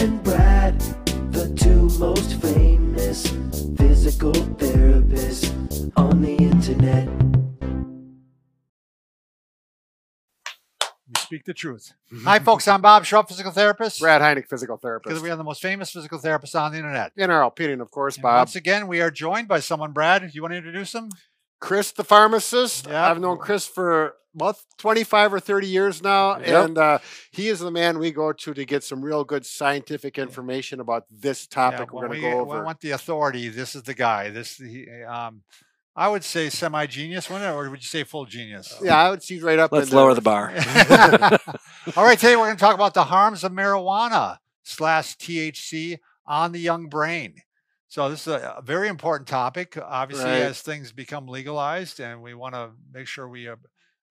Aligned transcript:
and 0.00 0.22
Brad, 0.22 0.78
the 1.32 1.52
two 1.58 1.88
most 1.98 2.40
famous 2.40 3.26
physical 3.76 4.32
therapists 4.32 5.92
on 5.96 6.22
the 6.22 6.36
internet. 6.36 7.08
We 11.08 11.14
speak 11.16 11.44
the 11.46 11.54
truth. 11.54 11.94
Mm-hmm. 12.12 12.26
Hi, 12.26 12.38
folks. 12.38 12.68
I'm 12.68 12.80
Bob 12.80 13.02
Schrupp, 13.04 13.26
physical 13.26 13.50
therapist. 13.50 13.98
Brad 13.98 14.20
Heineck, 14.20 14.46
physical 14.48 14.76
therapist. 14.76 15.08
Because 15.08 15.22
we 15.22 15.30
are 15.30 15.36
the 15.36 15.42
most 15.42 15.60
famous 15.60 15.90
physical 15.90 16.20
therapists 16.20 16.58
on 16.58 16.70
the 16.70 16.78
internet. 16.78 17.10
In 17.16 17.30
our 17.30 17.42
opinion, 17.42 17.80
of 17.80 17.90
course, 17.90 18.16
And 18.16 18.22
Bob. 18.22 18.38
Once 18.38 18.54
again, 18.54 18.86
we 18.86 19.00
are 19.00 19.10
joined 19.10 19.48
by 19.48 19.58
someone, 19.58 19.90
Brad. 19.90 20.22
Do 20.22 20.28
you 20.32 20.42
want 20.42 20.52
to 20.52 20.58
introduce 20.58 20.94
him? 20.94 21.10
Chris, 21.60 21.90
the 21.90 22.04
pharmacist. 22.04 22.86
Yeah. 22.86 23.10
I've 23.10 23.20
known 23.20 23.38
Chris 23.38 23.66
for 23.66 24.14
about 24.38 24.56
25 24.78 25.34
or 25.34 25.40
30 25.40 25.66
years 25.66 26.02
now. 26.02 26.38
Yep. 26.38 26.64
And 26.66 26.78
uh, 26.78 26.98
he 27.30 27.48
is 27.48 27.58
the 27.60 27.70
man 27.70 27.98
we 27.98 28.10
go 28.10 28.32
to 28.32 28.54
to 28.54 28.64
get 28.64 28.82
some 28.84 29.02
real 29.04 29.24
good 29.24 29.44
scientific 29.44 30.18
information 30.18 30.80
about 30.80 31.04
this 31.10 31.46
topic 31.46 31.92
when 31.92 32.08
we're 32.08 32.08
going 32.08 32.20
we 32.22 32.24
to 32.26 32.30
go 32.30 32.36
when 32.38 32.46
over. 32.48 32.58
we 32.60 32.64
want 32.64 32.80
the 32.80 32.90
authority. 32.92 33.48
This 33.48 33.74
is 33.74 33.82
the 33.82 33.94
guy. 33.94 34.30
This 34.30 34.56
he, 34.56 34.88
um, 35.02 35.42
I 35.96 36.08
would 36.08 36.22
say 36.24 36.48
semi 36.48 36.86
genius, 36.86 37.28
wouldn't 37.28 37.50
it? 37.50 37.52
Or 37.54 37.68
would 37.70 37.80
you 37.82 37.88
say 37.88 38.04
full 38.04 38.24
genius? 38.24 38.72
yeah, 38.82 38.96
I 38.96 39.10
would 39.10 39.22
see 39.22 39.40
right 39.40 39.58
up 39.58 39.72
Let's 39.72 39.90
in 39.90 39.96
lower 39.96 40.14
there. 40.14 40.14
the 40.14 40.20
bar. 40.20 40.52
All 41.96 42.04
right, 42.04 42.18
today 42.18 42.36
we're 42.36 42.44
going 42.46 42.56
to 42.56 42.60
talk 42.60 42.74
about 42.74 42.94
the 42.94 43.04
harms 43.04 43.42
of 43.44 43.52
marijuana 43.52 44.38
slash 44.62 45.16
THC 45.16 45.98
on 46.26 46.52
the 46.52 46.60
young 46.60 46.86
brain. 46.88 47.34
So 47.88 48.10
this 48.10 48.20
is 48.26 48.34
a, 48.34 48.56
a 48.58 48.62
very 48.62 48.88
important 48.88 49.26
topic. 49.28 49.78
Obviously, 49.82 50.26
Right. 50.26 50.42
as 50.42 50.60
things 50.60 50.92
become 50.92 51.26
legalized, 51.26 52.00
and 52.00 52.22
we 52.22 52.34
want 52.34 52.54
to 52.54 52.70
make 52.92 53.06
sure 53.06 53.26
we 53.28 53.48
uh, 53.48 53.56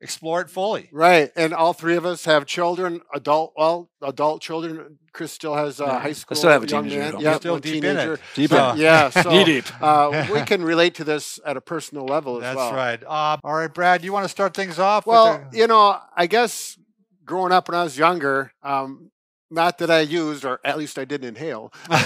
explore 0.02 0.42
it 0.42 0.50
fully. 0.50 0.90
Right, 0.92 1.32
and 1.36 1.54
all 1.54 1.74
three 1.74 1.96
of 1.96 2.06
us 2.06 2.26
have 2.26 2.46
children, 2.46 3.02
adult, 3.14 3.54
well, 3.58 3.90
adult 4.02 4.42
children. 4.42 5.00
Chris 5.14 5.32
still 5.32 5.56
has 5.56 5.82
uh, 5.82 5.86
Yeah. 5.86 6.00
high 6.00 6.08
I 6.10 6.12
school. 6.14 6.36
still 6.38 6.52
have 6.52 6.64
a 6.64 6.68
young 6.68 6.84
teenager 6.84 7.00
man. 7.02 7.12
girl. 7.14 7.22
Yeah, 7.24 7.36
Still 7.38 7.54
one 7.54 7.62
deep 7.62 7.84
in 7.84 7.98
it. 7.98 8.02
teenager. 8.02 8.20
Deep 8.36 8.50
So- 8.52 8.70
in. 8.72 8.78
Yeah, 8.78 9.10
so 9.10 9.30
Knee 9.32 9.44
deep. 9.44 9.66
uh, 9.82 10.28
we 10.32 10.42
can 10.42 10.64
relate 10.64 10.94
to 10.96 11.04
this 11.04 11.40
at 11.46 11.58
a 11.58 11.62
personal 11.62 12.06
level 12.06 12.36
as 12.38 12.42
That's 12.44 12.56
well. 12.58 12.74
right. 12.74 13.04
Uh, 13.04 13.38
all 13.44 13.56
right, 13.56 13.74
Brad, 13.74 14.04
you 14.04 14.14
want 14.14 14.26
to 14.26 14.30
start 14.30 14.54
things 14.54 14.78
off? 14.78 15.08
with 15.08 15.14
Well, 15.14 15.48
the- 15.52 15.58
you 15.58 15.66
know, 15.68 15.98
I 16.16 16.28
guess 16.28 16.78
growing 17.26 17.52
up 17.52 17.68
when 17.68 17.76
I 17.80 17.84
was 17.84 17.98
younger, 17.98 18.52
um, 18.62 19.10
not 19.50 19.78
that 19.78 19.90
I 19.90 20.02
used, 20.02 20.44
or 20.44 20.60
at 20.64 20.78
least 20.78 21.00
I 21.00 21.06
didn't 21.06 21.28
inhale. 21.28 21.72
Way 21.90 22.00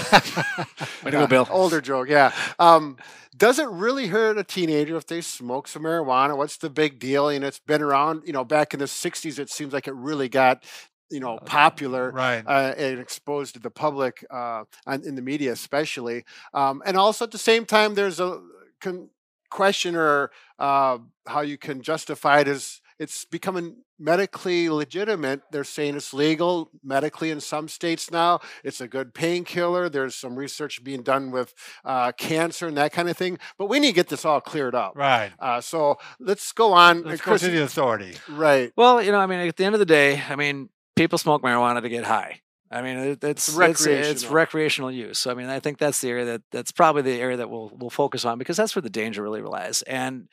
to 1.04 1.10
go, 1.10 1.26
Bill. 1.26 1.48
Older 1.50 1.80
joke, 1.80 2.08
yeah. 2.08 2.32
Um, 2.58 2.96
does 3.36 3.58
it 3.58 3.68
really 3.68 4.08
hurt 4.08 4.38
a 4.38 4.44
teenager 4.44 4.96
if 4.96 5.06
they 5.06 5.20
smoke 5.20 5.66
some 5.66 5.82
marijuana? 5.82 6.36
What's 6.36 6.56
the 6.56 6.70
big 6.70 6.98
deal? 6.98 7.28
And 7.28 7.44
it's 7.44 7.58
been 7.58 7.82
around, 7.82 8.22
you 8.26 8.32
know, 8.32 8.44
back 8.44 8.74
in 8.74 8.80
the 8.80 8.86
'60s. 8.86 9.38
It 9.38 9.50
seems 9.50 9.72
like 9.72 9.88
it 9.88 9.94
really 9.94 10.28
got, 10.28 10.64
you 11.10 11.20
know, 11.20 11.38
popular 11.44 12.10
right. 12.10 12.44
uh, 12.46 12.74
and 12.76 13.00
exposed 13.00 13.54
to 13.54 13.60
the 13.60 13.70
public 13.70 14.24
uh, 14.30 14.64
and 14.86 15.04
in 15.04 15.14
the 15.14 15.22
media, 15.22 15.52
especially. 15.52 16.24
Um, 16.54 16.82
and 16.84 16.96
also 16.96 17.24
at 17.24 17.30
the 17.30 17.38
same 17.38 17.64
time, 17.64 17.94
there's 17.94 18.20
a 18.20 18.40
con- 18.80 19.08
question 19.50 19.96
or 19.96 20.30
uh, 20.58 20.98
how 21.26 21.40
you 21.40 21.58
can 21.58 21.82
justify 21.82 22.40
it 22.40 22.48
as 22.48 22.81
it's 22.98 23.24
becoming 23.24 23.76
medically 23.98 24.68
legitimate. 24.68 25.40
They're 25.52 25.64
saying 25.64 25.96
it's 25.96 26.12
legal 26.12 26.70
medically 26.82 27.30
in 27.30 27.40
some 27.40 27.68
states 27.68 28.10
now. 28.10 28.40
It's 28.64 28.80
a 28.80 28.88
good 28.88 29.14
painkiller. 29.14 29.88
There's 29.88 30.14
some 30.14 30.36
research 30.36 30.82
being 30.82 31.02
done 31.02 31.30
with 31.30 31.54
uh, 31.84 32.12
cancer 32.12 32.66
and 32.68 32.76
that 32.76 32.92
kind 32.92 33.08
of 33.08 33.16
thing. 33.16 33.38
But 33.58 33.66
we 33.68 33.78
need 33.78 33.88
to 33.88 33.94
get 33.94 34.08
this 34.08 34.24
all 34.24 34.40
cleared 34.40 34.74
up. 34.74 34.92
right. 34.96 35.32
Uh, 35.38 35.60
so 35.60 35.98
let's 36.18 36.52
go 36.52 36.72
on. 36.72 37.02
Let's 37.02 37.22
Uh, 37.22 37.24
go 37.30 37.36
to 37.38 37.48
the 37.48 37.62
authority. 37.62 38.16
right. 38.28 38.72
Well, 38.76 39.02
you 39.02 39.12
know, 39.12 39.18
I 39.18 39.26
mean, 39.26 39.40
at 39.40 39.56
the 39.56 39.64
end 39.64 39.74
of 39.74 39.78
the 39.78 39.86
day, 39.86 40.22
I 40.28 40.36
mean, 40.36 40.68
people 40.96 41.18
smoke 41.18 41.42
marijuana 41.42 41.80
to 41.82 41.88
get 41.88 42.04
high. 42.04 42.40
I 42.70 42.80
mean, 42.80 42.96
it, 42.96 43.22
it's, 43.22 43.48
it's 43.48 43.48
it's 43.48 43.54
recreational. 43.56 44.34
recreational 44.34 44.90
use. 44.90 45.18
So, 45.18 45.30
I 45.30 45.34
mean, 45.34 45.48
I 45.48 45.60
think 45.60 45.76
that's 45.78 46.00
the 46.00 46.08
area 46.08 46.24
that 46.24 46.42
that's 46.50 46.72
probably 46.72 47.02
the 47.02 47.20
area 47.20 47.36
that 47.36 47.50
we'll 47.50 47.70
we'll 47.76 47.90
focus 47.90 48.24
on 48.24 48.38
because 48.38 48.56
that's 48.56 48.74
where 48.74 48.80
the 48.82 48.88
danger 48.88 49.22
really 49.22 49.42
lies. 49.42 49.82
And 49.82 50.28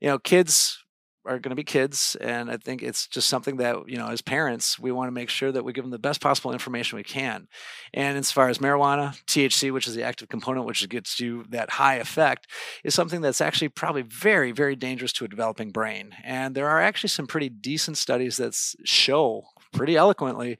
you 0.00 0.08
know, 0.08 0.18
kids 0.18 0.84
are 1.26 1.38
going 1.38 1.50
to 1.50 1.56
be 1.56 1.64
kids, 1.64 2.16
and 2.20 2.50
I 2.50 2.56
think 2.56 2.82
it's 2.82 3.06
just 3.06 3.28
something 3.28 3.56
that 3.56 3.88
you 3.88 3.96
know, 3.96 4.08
as 4.08 4.22
parents, 4.22 4.78
we 4.78 4.92
want 4.92 5.08
to 5.08 5.12
make 5.12 5.28
sure 5.28 5.52
that 5.52 5.64
we 5.64 5.72
give 5.72 5.84
them 5.84 5.90
the 5.90 5.98
best 5.98 6.20
possible 6.20 6.52
information 6.52 6.96
we 6.96 7.04
can. 7.04 7.48
And 7.92 8.16
as 8.16 8.30
far 8.30 8.48
as 8.48 8.58
marijuana, 8.58 9.20
THC, 9.26 9.72
which 9.72 9.86
is 9.86 9.94
the 9.94 10.02
active 10.02 10.28
component, 10.28 10.66
which 10.66 10.88
gets 10.88 11.20
you 11.20 11.44
that 11.50 11.70
high 11.70 11.96
effect, 11.96 12.46
is 12.84 12.94
something 12.94 13.20
that's 13.20 13.40
actually 13.40 13.68
probably 13.68 14.02
very, 14.02 14.52
very 14.52 14.76
dangerous 14.76 15.12
to 15.14 15.24
a 15.24 15.28
developing 15.28 15.70
brain. 15.70 16.12
And 16.24 16.54
there 16.54 16.68
are 16.68 16.80
actually 16.80 17.08
some 17.08 17.26
pretty 17.26 17.48
decent 17.48 17.98
studies 17.98 18.36
that 18.36 18.54
show 18.84 19.44
pretty 19.72 19.96
eloquently 19.96 20.58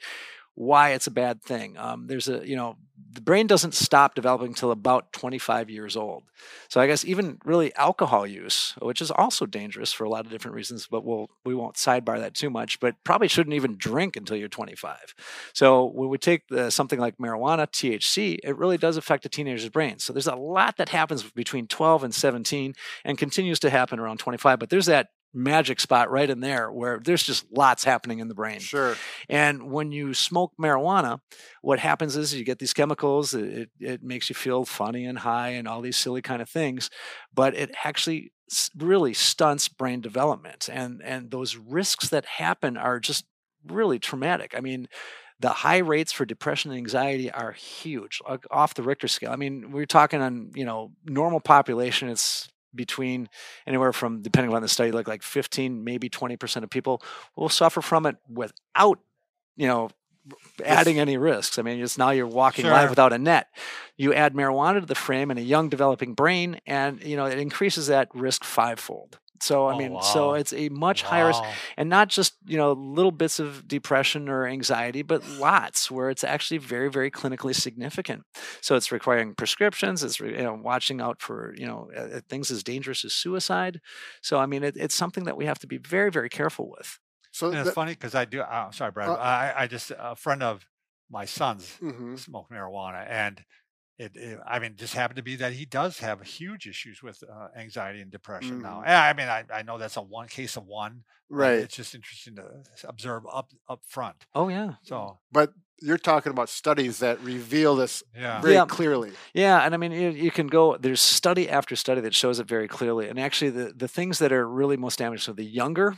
why 0.54 0.91
it's 0.91 1.06
a 1.06 1.10
bad 1.10 1.43
thing. 1.43 1.77
Um, 1.77 2.06
there's 2.06 2.28
a, 2.28 2.47
you 2.47 2.56
know, 2.56 2.77
the 3.12 3.21
brain 3.21 3.47
doesn't 3.47 3.75
stop 3.75 4.15
developing 4.15 4.49
until 4.49 4.71
about 4.71 5.12
25 5.12 5.71
years 5.71 5.97
old. 5.97 6.25
So 6.69 6.81
I 6.81 6.87
guess 6.87 7.05
even 7.05 7.39
really 7.45 7.75
alcohol 7.75 8.27
use, 8.27 8.75
which 8.81 9.01
is 9.01 9.11
also 9.11 9.47
dangerous 9.47 9.93
for 9.93 10.05
a 10.05 10.09
lot 10.09 10.25
of 10.25 10.31
different 10.31 10.55
reasons, 10.55 10.87
but 10.87 11.05
we'll 11.05 11.31
we 11.45 11.55
won't 11.55 11.77
sidebar 11.77 12.19
that 12.19 12.34
too 12.34 12.51
much. 12.51 12.79
But 12.81 12.95
probably 13.05 13.29
shouldn't 13.29 13.55
even 13.55 13.77
drink 13.77 14.17
until 14.17 14.37
you're 14.37 14.49
25. 14.49 15.15
So 15.53 15.84
when 15.87 16.09
we 16.09 16.19
take 16.19 16.47
the, 16.49 16.71
something 16.71 16.99
like 16.99 17.19
marijuana, 17.19 17.67
THC, 17.67 18.39
it 18.43 18.57
really 18.57 18.79
does 18.79 18.97
affect 18.97 19.25
a 19.27 19.28
teenager's 19.28 19.71
brain. 19.71 19.99
So 19.99 20.13
there's 20.13 20.27
a 20.27 20.37
lot 20.37 20.77
that 20.77 20.91
happens 20.91 21.23
between 21.23 21.67
12 21.67 22.05
and 22.05 22.15
17 22.15 22.75
and 23.05 23.19
continues 23.19 23.59
to 23.61 23.71
happen 23.71 23.99
around 23.99 24.19
25. 24.19 24.59
But 24.59 24.71
there's 24.71 24.87
that 24.87 25.09
magic 25.36 25.78
spot 25.78 26.10
right 26.10 26.30
in 26.30 26.41
there 26.41 26.72
where 26.72 26.98
there's 26.98 27.22
just 27.22 27.44
lots 27.52 27.84
happening 27.84 28.20
in 28.20 28.28
the 28.28 28.34
brain. 28.34 28.58
Sure. 28.58 28.97
And 29.28 29.70
when 29.70 29.92
you 29.92 30.14
smoke 30.14 30.52
marijuana, 30.58 31.20
what 31.60 31.78
happens 31.78 32.16
is 32.16 32.34
you 32.34 32.44
get 32.44 32.58
these 32.58 32.72
chemicals. 32.72 33.34
It, 33.34 33.69
it, 33.78 34.02
makes 34.02 34.28
you 34.30 34.34
feel 34.34 34.64
funny 34.64 35.04
and 35.04 35.19
high 35.19 35.50
and 35.50 35.69
all 35.69 35.82
these 35.82 35.97
silly 35.97 36.22
kind 36.22 36.41
of 36.41 36.48
things, 36.48 36.91
but 37.34 37.54
it 37.54 37.74
actually 37.84 38.32
really 38.76 39.12
stunts 39.12 39.69
brain 39.69 40.00
development. 40.00 40.70
And 40.72 41.02
and 41.04 41.30
those 41.30 41.56
risks 41.56 42.08
that 42.08 42.24
happen 42.24 42.76
are 42.76 42.98
just 42.98 43.26
really 43.64 43.98
traumatic. 43.98 44.54
I 44.56 44.60
mean. 44.60 44.88
The 45.38 45.50
high 45.50 45.76
rates 45.76 46.12
for 46.12 46.24
depression 46.24 46.70
and 46.70 46.78
anxiety 46.78 47.30
are 47.30 47.53
huge, 47.53 48.22
like 48.26 48.47
off 48.50 48.72
the 48.72 48.82
Richter 48.82 49.06
scale. 49.06 49.30
I 49.30 49.36
mean, 49.36 49.70
we're 49.70 49.84
talking 49.84 50.22
on 50.22 50.53
you 50.54 50.64
know 50.64 50.92
normal 51.04 51.41
population. 51.41 52.08
It's 52.08 52.48
between 52.76 53.28
anywhere 53.66 53.92
from 53.92 54.22
depending 54.22 54.54
on 54.54 54.62
the 54.62 54.69
study, 54.69 54.92
like 54.92 55.09
like 55.09 55.22
15, 55.22 55.82
maybe 55.82 56.09
20 56.09 56.37
percent 56.37 56.64
of 56.64 56.70
people 56.70 57.03
will 57.34 57.48
suffer 57.48 57.81
from 57.82 58.06
it 58.06 58.16
without 58.28 59.00
you 59.56 59.66
know 59.66 59.91
adding 60.64 60.98
any 60.98 61.16
risks. 61.16 61.59
I 61.59 61.62
mean, 61.62 61.81
it's 61.81 61.97
now 61.98 62.10
you're 62.10 62.26
walking 62.26 62.65
Sure. 62.65 62.72
live 62.72 62.91
without 62.91 63.12
a 63.12 63.19
net. 63.19 63.48
You 63.97 64.12
add 64.12 64.34
marijuana 64.34 64.81
to 64.81 64.86
the 64.86 64.94
frame 64.94 65.31
in 65.31 65.38
a 65.38 65.42
young 65.42 65.69
developing 65.69 66.15
brain, 66.15 66.60
and 66.66 67.03
you 67.03 67.16
know 67.16 67.26
it 67.26 67.38
increases 67.38 67.86
that 67.88 68.09
risk 68.15 68.44
fivefold. 68.44 69.19
So 69.42 69.66
I 69.69 69.74
Oh, 69.74 69.78
mean, 69.78 70.00
so 70.00 70.34
it's 70.34 70.52
a 70.52 70.69
much 70.70 71.02
higher 71.02 71.26
risk, 71.26 71.42
and 71.76 71.88
not 71.88 72.08
just 72.08 72.34
you 72.47 72.56
know 72.56 72.72
little 72.72 73.10
bits 73.12 73.38
of 73.38 73.66
depression 73.69 74.28
or 74.28 74.47
anxiety, 74.47 75.02
but 75.02 75.26
lots 75.28 75.91
where 75.91 76.10
it's 76.10 76.24
actually 76.24 76.58
very, 76.58 76.91
very 76.91 77.10
clinically 77.10 77.54
significant. 77.54 78.22
So 78.60 78.76
it's 78.76 78.91
requiring 78.92 79.34
prescriptions. 79.34 80.02
It's 80.04 80.20
re- 80.20 80.36
you 80.36 80.42
know 80.42 80.54
watching 80.54 81.00
out 81.00 81.20
for 81.22 81.54
you 81.56 81.66
know 81.66 81.91
things 82.28 82.50
as 82.50 82.62
dangerous 82.62 83.04
as 83.04 83.14
suicide. 83.14 83.80
So 84.22 84.38
I 84.38 84.47
mean, 84.47 84.62
it, 84.64 84.76
it's 84.76 84.94
something 84.94 85.24
that 85.24 85.36
we 85.36 85.47
have 85.47 85.58
to 85.60 85.66
be 85.66 85.78
very, 85.78 86.10
very 86.10 86.28
careful 86.28 86.70
with. 86.70 86.98
So 87.32 87.48
And 87.48 87.56
it's 87.58 87.68
the- 87.68 87.72
funny 87.72 87.92
because 87.92 88.14
I 88.14 88.24
do. 88.24 88.41
Uh, 88.41 88.70
sorry, 88.70 88.92
Brad. 88.92 89.10
Uh, 89.10 89.14
I, 89.14 89.53
I 89.62 89.66
just 89.66 89.92
a 89.98 90.16
friend 90.16 90.42
of 90.42 90.66
my 91.10 91.24
son's 91.26 91.76
Mhm. 91.82 92.18
smoke 92.18 92.48
marijuana, 92.50 93.06
and 93.08 93.44
it, 93.99 94.12
it. 94.15 94.39
I 94.47 94.59
mean, 94.59 94.75
just 94.77 94.95
happened 94.95 95.17
to 95.17 95.23
be 95.23 95.37
that 95.37 95.53
he 95.55 95.65
does 95.65 95.99
have 96.01 96.23
huge 96.23 96.67
issues 96.67 97.03
with 97.03 97.23
uh, 97.23 97.49
anxiety 97.57 98.01
and 98.03 98.11
depression 98.11 98.61
now. 98.61 98.81
Mhm. 98.81 98.87
And 98.87 98.95
I 98.95 99.12
mean, 99.15 99.29
I, 99.29 99.45
I 99.59 99.62
know 99.62 99.79
that's 99.79 99.97
a 99.97 100.03
one 100.03 100.29
case 100.29 100.57
of 100.57 100.67
one. 100.67 101.05
right. 101.31 101.59
It's 101.61 101.75
just 101.77 101.95
interesting 101.95 102.37
to 102.37 102.45
observe 102.89 103.25
up 103.33 103.51
up 103.69 103.81
front. 103.89 104.27
Oh 104.34 104.49
yeah, 104.49 104.75
So 104.83 105.19
But 105.33 105.53
you're 105.83 105.99
talking 105.99 106.31
about 106.33 106.49
studies 106.49 106.99
that 107.01 107.21
reveal 107.23 107.77
this 107.77 108.03
yeah. 108.15 108.41
very 108.41 108.54
Yeah. 108.54 108.65
clearly. 108.66 109.13
Yeah, 109.34 109.60
and 109.65 109.75
I 109.75 109.77
mean, 109.77 109.93
you, 109.93 110.09
you 110.10 110.31
can 110.31 110.47
go. 110.47 110.77
There's 110.78 111.01
study 111.03 111.49
after 111.51 111.77
study 111.77 112.01
that 112.03 112.15
shows 112.15 112.39
it 112.41 112.47
very 112.49 112.69
clearly. 112.69 113.09
And 113.09 113.19
actually, 113.21 113.51
the 113.51 113.72
the 113.77 113.89
things 113.89 114.19
that 114.19 114.33
are 114.33 114.49
really 114.49 114.77
most 114.77 114.99
damaging, 114.99 115.22
so 115.22 115.33
the 115.33 115.45
younger, 115.45 115.97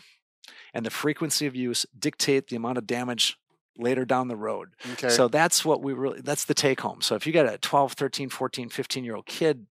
and 0.74 0.84
the 0.86 0.90
frequency 0.90 1.46
of 1.46 1.54
use 1.56 1.86
dictate 1.98 2.46
the 2.48 2.56
amount 2.56 2.78
of 2.78 2.86
damage 2.86 3.36
later 3.78 4.04
down 4.04 4.28
the 4.28 4.36
road. 4.36 4.68
Okay. 4.92 5.08
So 5.08 5.28
that's 5.28 5.64
what 5.64 5.82
we 5.82 5.92
really. 5.92 6.20
That's 6.20 6.44
the 6.44 6.54
take 6.54 6.80
home. 6.80 7.00
So 7.00 7.14
if 7.14 7.26
you 7.26 7.32
got 7.32 7.52
a 7.52 7.58
12, 7.58 7.92
13, 7.92 8.28
14, 8.28 8.68
15 8.68 9.04
year 9.04 9.16
old 9.16 9.26
kid 9.26 9.66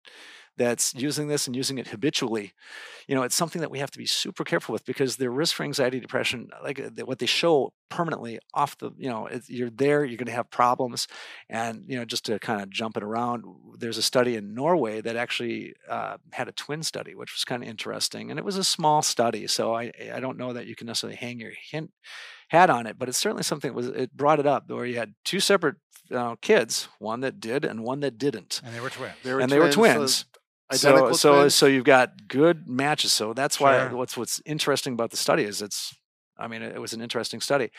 that's 0.58 0.94
using 0.96 1.28
this 1.28 1.48
and 1.48 1.56
using 1.56 1.78
it 1.78 1.88
habitually, 1.88 2.54
you 3.08 3.16
know, 3.16 3.24
it's 3.24 3.36
something 3.36 3.62
that 3.62 3.72
we 3.72 3.80
have 3.80 3.92
to 3.92 3.98
be 3.98 4.06
super 4.06 4.44
careful 4.44 4.74
with 4.74 4.84
because 4.86 5.16
the 5.16 5.30
risk 5.30 5.56
for 5.56 5.64
anxiety, 5.64 6.00
depression, 6.00 6.50
like 6.62 6.80
uh, 6.80 7.06
what 7.06 7.20
they 7.20 7.26
show 7.26 7.72
permanently 7.90 8.40
off 8.54 8.78
the, 8.80 8.92
you 8.98 9.10
know, 9.10 9.30
you're 9.48 9.70
there, 9.70 10.04
you're 10.04 10.18
going 10.18 10.26
to 10.26 10.34
have 10.34 10.50
problems. 10.50 11.08
And, 11.50 11.86
you 11.88 11.98
know, 11.98 12.04
just 12.04 12.26
to 12.26 12.38
kind 12.40 12.62
of 12.62 12.70
jump 12.70 12.98
it 12.98 13.04
around, 13.04 13.46
there's 13.78 13.98
a 13.98 14.02
study 14.02 14.36
in 14.36 14.54
Norway 14.54 15.00
that 15.00 15.16
actually 15.16 15.74
uh, 15.90 16.18
had 16.34 16.50
a 16.50 16.52
twin 16.52 16.84
study, 16.84 17.16
which 17.16 17.34
was 17.34 17.46
kind 17.46 17.64
of 17.64 17.70
interesting. 17.70 18.30
And 18.30 18.38
it 18.38 18.44
was 18.44 18.58
a 18.58 18.64
small 18.64 19.02
study. 19.02 19.48
So 19.48 19.74
I, 19.74 19.92
I 20.14 20.20
don't 20.20 20.38
know 20.38 20.52
that 20.52 20.68
you 20.68 20.76
can 20.76 20.88
necessarily 20.88 21.16
hang 21.16 21.40
your 21.40 21.54
hint, 21.72 21.92
hat 22.48 22.70
on 22.70 22.88
it, 22.88 22.98
but 22.98 23.10
it's 23.10 23.18
certainly 23.18 23.44
something 23.44 23.70
that 23.72 23.76
was 23.76 23.88
it 23.88 24.16
brought 24.16 24.40
it 24.40 24.48
up 24.48 24.70
where 24.70 24.86
you 24.86 24.98
had 24.98 25.14
two 25.26 25.40
separate 25.40 25.76
uh, 26.12 26.36
kids, 26.42 26.88
one 27.00 27.20
that 27.22 27.40
did 27.40 27.66
and 27.66 27.84
one 27.84 28.00
that 28.00 28.18
didn't, 28.18 28.62
And 28.64 28.74
they 28.74 28.80
were 28.80 28.90
twins. 28.90 29.14
They 29.24 29.34
were 29.34 29.40
and 29.42 29.52
they 29.52 29.60
were 29.60 29.72
twins. 29.72 30.26
So 30.72 30.90
identical 30.90 31.16
so 31.16 31.34
twins? 31.36 31.56
so 31.56 31.66
you've 31.66 31.86
got 31.86 32.28
good 32.28 32.68
matches. 32.68 33.12
So 33.12 33.34
that's 33.34 33.60
why 33.60 33.88
Sure. 33.88 33.98
what's 33.98 34.18
what's 34.18 34.42
interesting 34.46 34.94
about 34.94 35.12
the 35.12 35.18
study 35.18 35.44
is 35.44 35.62
it's 35.62 35.94
I 36.38 36.48
mean 36.48 36.62
it, 36.62 36.76
it 36.76 36.80
was 36.80 36.94
an 36.94 37.02
interesting 37.02 37.42
study. 37.42 37.70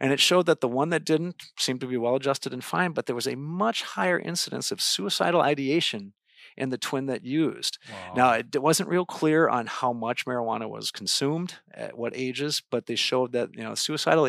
And 0.00 0.12
it 0.12 0.18
showed 0.20 0.46
that 0.46 0.60
the 0.60 0.68
one 0.68 0.90
that 0.90 1.04
didn't 1.04 1.42
seemed 1.58 1.80
to 1.80 1.86
be 1.86 1.96
well 1.96 2.16
adjusted 2.16 2.52
and 2.52 2.62
fine, 2.64 2.92
but 2.92 3.06
there 3.06 3.14
was 3.14 3.28
a 3.28 3.36
much 3.36 3.82
higher 3.82 4.18
incidence 4.18 4.72
of 4.72 4.80
suicidal 4.80 5.40
ideation 5.40 6.14
in 6.56 6.68
the 6.70 6.78
twin 6.78 7.06
that 7.06 7.24
used. 7.24 7.78
Now, 8.14 8.30
Wow. 8.32 8.34
it 8.34 8.62
wasn't 8.62 8.88
real 8.88 9.06
clear 9.06 9.48
on 9.48 9.66
how 9.66 9.92
much 9.92 10.26
marijuana 10.26 10.68
was 10.68 10.90
consumed 10.90 11.56
at 11.72 11.96
what 11.96 12.14
ages, 12.16 12.62
but 12.70 12.86
they 12.86 12.96
showed 12.96 13.32
that 13.32 13.54
you 13.54 13.62
know 13.62 13.74
suicidal 13.74 14.28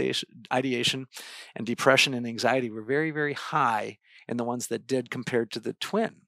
ideation 0.52 1.08
and 1.56 1.66
depression 1.66 2.14
and 2.14 2.26
anxiety 2.28 2.70
were 2.70 2.84
very, 2.84 3.12
very 3.12 3.34
high 3.34 3.98
in 4.28 4.38
the 4.38 4.44
ones 4.44 4.68
that 4.68 4.88
did 4.88 5.10
compared 5.10 5.52
to 5.52 5.60
the 5.60 5.74
twin. 5.74 6.22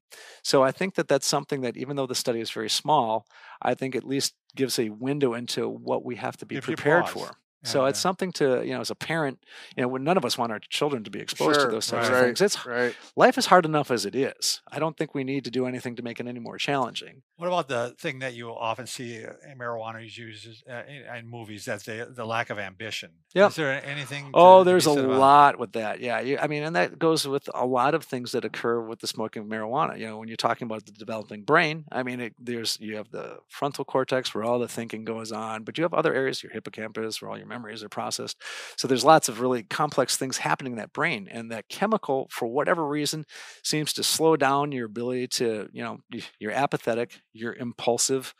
So 0.43 0.63
I 0.63 0.71
think 0.71 0.95
that 0.95 1.07
that's 1.07 1.27
something 1.27 1.61
that 1.61 1.75
even 1.77 1.95
though 1.95 2.07
the 2.07 2.15
study 2.15 2.39
is 2.39 2.51
very 2.51 2.69
small, 2.69 3.27
I 3.61 3.73
think 3.73 3.95
at 3.95 4.03
least 4.03 4.35
gives 4.55 4.79
a 4.79 4.89
window 4.89 5.33
into 5.33 5.67
what 5.67 6.05
we 6.05 6.15
have 6.15 6.37
to 6.37 6.45
be 6.45 6.55
you 6.55 6.61
prepared 6.61 7.09
for. 7.09 7.37
So 7.63 7.83
Yeah, 7.83 7.89
it's 7.89 7.99
something 7.99 8.31
to 8.33 8.63
you 8.63 8.73
know 8.73 8.81
as 8.81 8.91
a 8.91 8.95
parent, 8.95 9.39
you 9.75 9.81
know, 9.81 9.87
when 9.87 10.03
none 10.03 10.17
of 10.17 10.25
us 10.25 10.37
want 10.37 10.51
our 10.51 10.59
children 10.59 11.03
to 11.03 11.09
be 11.09 11.19
exposed 11.19 11.59
to 11.61 11.67
those 11.67 11.87
types 11.87 12.09
right. 12.09 12.17
of 12.17 12.25
things. 12.25 12.41
It's 12.41 12.65
right. 12.65 12.95
life 13.15 13.37
is 13.37 13.47
hard 13.47 13.65
enough 13.65 13.89
as 13.89 14.05
it 14.05 14.15
is. 14.15 14.61
I 14.71 14.79
don't 14.79 14.95
think 14.97 15.15
we 15.15 15.23
need 15.23 15.45
to 15.45 15.51
do 15.51 15.65
anything 15.65 15.95
to 15.95 16.03
make 16.03 16.19
it 16.19 16.27
any 16.27 16.39
more 16.39 16.57
challenging. 16.57 17.23
What 17.37 17.47
about 17.47 17.67
the 17.67 17.95
thing 17.99 18.19
that 18.19 18.33
you 18.33 18.49
often 18.49 18.87
see 18.87 19.25
uh, 19.25 19.33
in 19.51 19.57
marijuana 19.57 20.05
is 20.05 20.17
used 20.17 20.63
uh, 20.69 20.83
in, 21.17 21.27
movies? 21.27 21.65
That's 21.65 21.83
the 21.83 22.11
the 22.13 22.25
lack 22.25 22.49
of 22.49 22.59
ambition. 22.59 23.11
Yep. 23.33 23.49
Is 23.49 23.55
there 23.55 23.85
anything? 23.85 24.31
Oh, 24.33 24.63
there's 24.63 24.85
a 24.85 24.93
lot 24.93 25.59
with 25.59 25.73
that. 25.73 25.99
Yeah, 25.99 26.19
you, 26.19 26.37
I 26.37 26.47
mean, 26.47 26.63
and 26.63 26.75
that 26.75 26.99
goes 26.99 27.27
with 27.27 27.49
a 27.53 27.65
lot 27.65 27.93
of 27.95 28.03
things 28.03 28.31
that 28.31 28.45
occur 28.45 28.79
with 28.79 28.99
the 28.99 29.07
smoking 29.07 29.43
of 29.43 29.47
marijuana. 29.47 29.97
You 29.97 30.07
know, 30.07 30.17
when 30.17 30.27
you're 30.27 30.37
talking 30.37 30.65
about 30.65 30.85
the 30.85 30.91
developing 30.91 31.43
brain, 31.43 31.85
I 31.91 32.03
mean, 32.03 32.21
it, 32.21 32.33
there's 32.39 32.79
you 32.79 32.95
have 32.97 33.11
the 33.11 33.39
frontal 33.49 33.85
cortex 33.85 34.33
where 34.33 34.43
all 34.43 34.59
the 34.59 34.67
thinking 34.67 35.03
goes 35.03 35.31
on, 35.31 35.63
but 35.63 35.77
you 35.77 35.83
have 35.83 35.93
other 35.93 36.13
areas, 36.13 36.43
your 36.43 36.51
hippocampus, 36.51 37.21
where 37.21 37.31
all 37.31 37.37
your 37.37 37.47
memories 37.55 37.83
are 37.83 37.89
processed. 37.89 38.37
So 38.77 38.87
there's 38.87 39.05
lots 39.05 39.29
of 39.29 39.39
really 39.41 39.63
complex 39.63 40.17
things 40.17 40.37
happening 40.37 40.73
in 40.73 40.77
that 40.79 40.93
brain, 40.93 41.27
and 41.31 41.51
that 41.51 41.69
chemical, 41.69 42.27
for 42.29 42.47
whatever 42.47 42.85
reason, 42.85 43.25
seems 43.63 43.93
to 43.93 44.03
slow 44.03 44.35
down 44.35 44.71
your 44.71 44.85
ability 44.85 45.27
to, 45.39 45.67
you 45.71 45.83
know, 45.83 45.97
you're 46.39 46.51
apathetic, 46.51 47.21
you're 47.33 47.55
impulsive. 47.55 48.33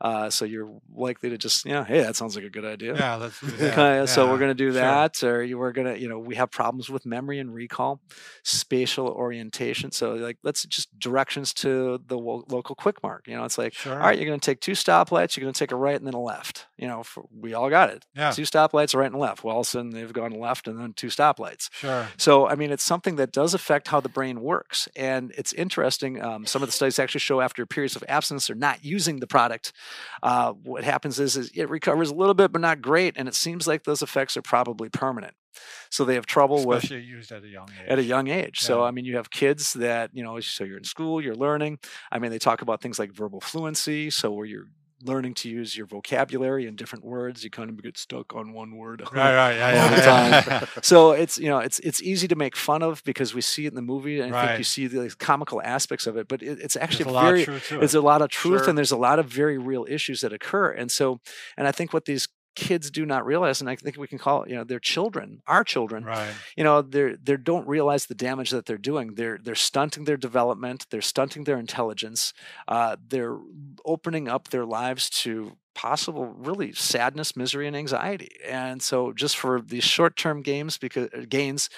Uh, 0.00 0.30
so 0.30 0.44
you're 0.44 0.70
likely 0.94 1.30
to 1.30 1.36
just, 1.38 1.64
you 1.64 1.72
know, 1.72 1.84
hey, 1.84 2.00
that 2.00 2.16
sounds 2.16 2.34
like 2.34 2.44
a 2.44 2.50
good 2.50 2.64
idea. 2.64 2.94
Yeah, 2.94 3.16
let's. 3.16 3.42
Okay, 3.42 4.04
so 4.08 4.30
we're 4.30 4.38
going 4.38 4.50
to 4.50 4.54
do 4.54 4.72
sure. 4.72 4.80
that, 4.80 5.22
or 5.22 5.42
you 5.42 5.58
we're 5.58 5.72
going 5.72 5.92
to, 5.94 6.00
you 6.00 6.08
know, 6.08 6.18
we 6.18 6.36
have 6.36 6.50
problems 6.50 6.88
with 6.88 7.04
memory 7.04 7.38
and 7.38 7.52
recall, 7.54 8.00
spatial 8.42 9.08
orientation. 9.08 9.90
So, 9.92 10.14
like, 10.14 10.38
let's 10.42 10.64
just 10.64 10.98
directions 10.98 11.52
to 11.54 12.00
the 12.06 12.18
wo- 12.18 12.44
local 12.48 12.74
quick 12.74 13.02
mark. 13.02 13.26
You 13.28 13.36
know, 13.36 13.44
it's 13.44 13.58
like, 13.58 13.74
Sure. 13.74 13.92
all 13.92 13.98
right, 13.98 14.18
you're 14.18 14.26
going 14.28 14.40
to 14.40 14.44
take 14.44 14.60
two 14.60 14.72
stoplights, 14.72 15.36
you're 15.36 15.42
going 15.44 15.52
to 15.54 15.58
take 15.58 15.72
a 15.72 15.76
right 15.76 15.96
and 15.96 16.06
then 16.06 16.14
a 16.14 16.20
left. 16.20 16.66
You 16.76 16.88
know, 16.88 17.02
for, 17.02 17.24
we 17.38 17.52
all 17.54 17.68
got 17.68 17.90
it. 17.90 18.06
Yeah. 18.14 18.30
Two 18.30 18.42
stoplights, 18.42 18.94
right 18.94 19.10
and 19.10 19.20
left. 19.20 19.44
Well, 19.44 19.54
all 19.54 19.60
of 19.60 19.66
a 19.66 19.70
sudden 19.70 19.90
they've 19.90 20.12
gone 20.12 20.32
left 20.32 20.66
and 20.66 20.78
then 20.80 20.92
two 20.94 21.08
stoplights. 21.08 21.68
Sure. 21.72 22.08
So, 22.16 22.48
I 22.48 22.54
mean, 22.54 22.70
it's 22.70 22.84
something 22.84 23.16
that 23.16 23.32
does 23.32 23.54
affect 23.54 23.88
how 23.88 24.00
the 24.00 24.08
brain 24.08 24.40
works. 24.40 24.88
And 24.96 25.32
it's 25.36 25.52
interesting. 25.52 26.22
Um, 26.22 26.46
some 26.46 26.62
of 26.62 26.68
the 26.68 26.72
studies 26.72 26.98
actually 26.98 27.20
show 27.20 27.40
after 27.40 27.66
periods 27.66 27.96
of 27.96 28.04
abstinence 28.08 28.48
or 28.48 28.54
not 28.54 28.84
using 28.84 29.20
the 29.20 29.26
product, 29.26 29.72
uh, 30.22 30.52
what 30.52 30.84
happens 30.84 31.18
is, 31.20 31.36
is 31.36 31.50
it 31.54 31.68
recovers 31.68 32.10
a 32.10 32.14
little 32.14 32.34
bit, 32.34 32.52
but 32.52 32.60
not 32.60 32.82
great. 32.82 33.14
And 33.16 33.28
it 33.28 33.34
seems 33.34 33.66
like 33.66 33.84
those 33.84 34.02
effects 34.02 34.36
are 34.36 34.42
probably 34.42 34.88
permanent. 34.88 35.34
So 35.90 36.04
they 36.04 36.14
have 36.14 36.26
trouble 36.26 36.64
with 36.64 36.84
Especially 36.84 37.02
used 37.02 37.32
at 37.32 37.42
a 37.42 37.48
young 37.48 37.68
age. 37.68 37.88
at 37.88 37.98
a 37.98 38.02
young 38.02 38.28
age. 38.28 38.60
So 38.60 38.82
I 38.84 38.92
mean, 38.92 39.04
you 39.04 39.16
have 39.16 39.30
kids 39.30 39.72
that 39.74 40.10
you 40.14 40.22
know. 40.22 40.38
So 40.40 40.64
you're 40.64 40.78
in 40.78 40.84
school, 40.84 41.20
you're 41.20 41.34
learning. 41.34 41.80
I 42.10 42.18
mean, 42.18 42.30
they 42.30 42.38
talk 42.38 42.62
about 42.62 42.80
things 42.80 42.98
like 42.98 43.12
verbal 43.12 43.40
fluency. 43.40 44.10
So 44.10 44.30
where 44.30 44.46
you're 44.46 44.68
learning 45.02 45.34
to 45.34 45.48
use 45.48 45.76
your 45.76 45.86
vocabulary 45.86 46.66
and 46.66 46.76
different 46.76 47.04
words, 47.04 47.42
you 47.44 47.50
kind 47.50 47.70
of 47.70 47.82
get 47.82 47.96
stuck 47.96 48.34
on 48.34 48.52
one 48.52 48.76
word. 48.76 49.02
Right, 49.12 49.34
right, 49.34 49.56
yeah, 49.56 49.66
all 49.68 49.74
yeah, 49.74 49.88
the 49.90 49.96
yeah, 49.96 50.58
time. 50.60 50.68
So 50.82 51.12
it's 51.12 51.38
you 51.38 51.48
know 51.48 51.58
it's 51.58 51.78
it's 51.80 52.02
easy 52.02 52.28
to 52.28 52.36
make 52.36 52.56
fun 52.56 52.82
of 52.82 53.02
because 53.04 53.34
we 53.34 53.40
see 53.40 53.66
it 53.66 53.68
in 53.68 53.74
the 53.74 53.82
movie 53.82 54.20
and 54.20 54.34
I 54.34 54.46
think 54.46 54.58
you 54.58 54.64
see 54.64 54.86
the 54.86 55.14
comical 55.18 55.60
aspects 55.62 56.06
of 56.06 56.16
it, 56.16 56.28
but 56.28 56.42
it, 56.42 56.58
it's 56.60 56.74
There's 56.74 56.82
actually 56.84 57.10
a 57.10 57.14
lot 57.14 57.24
very 57.24 57.40
of 57.40 57.46
truth 57.46 57.68
to 57.68 57.78
there's 57.78 57.94
a 57.94 58.00
lot 58.00 58.22
of 58.22 58.28
truth 58.30 58.60
Sure. 58.60 58.68
and 58.68 58.78
there's 58.78 58.92
a 58.92 58.96
lot 58.96 59.18
of 59.18 59.26
very 59.26 59.58
real 59.58 59.86
issues 59.88 60.20
that 60.20 60.32
occur. 60.32 60.70
And 60.70 60.90
so 60.90 61.20
and 61.56 61.66
I 61.66 61.72
think 61.72 61.92
what 61.92 62.04
these 62.04 62.28
kids 62.56 62.90
do 62.90 63.06
not 63.06 63.24
realize, 63.24 63.60
and 63.60 63.70
I 63.70 63.76
think 63.76 63.96
we 63.96 64.08
can 64.08 64.18
call 64.18 64.42
it, 64.42 64.50
you 64.50 64.56
know, 64.56 64.64
their 64.64 64.80
children, 64.80 65.40
our 65.46 65.64
children, 65.64 66.04
Right. 66.04 66.32
you 66.56 66.64
know 66.64 66.82
they're 66.82 67.16
they 67.16 67.36
don't 67.36 67.66
realize 67.68 68.06
the 68.06 68.14
damage 68.14 68.50
that 68.50 68.66
they're 68.66 68.76
doing. 68.78 69.14
They're 69.14 69.38
they're 69.42 69.54
stunting 69.54 70.04
their 70.04 70.16
development. 70.16 70.86
They're 70.90 71.00
stunting 71.02 71.44
their 71.44 71.58
intelligence. 71.58 72.32
Uh, 72.68 72.96
they're 73.08 73.38
opening 73.84 74.28
up 74.28 74.48
their 74.48 74.64
lives 74.64 75.08
to 75.22 75.56
possible 75.74 76.26
really 76.26 76.72
sadness 76.72 77.36
misery 77.36 77.66
and 77.66 77.76
anxiety. 77.76 78.30
And 78.46 78.82
so 78.82 79.12
just 79.12 79.36
for 79.36 79.60
these 79.60 79.84
short-term 79.84 80.42
games 80.42 80.76
because 80.78 81.08
gains 81.28 81.70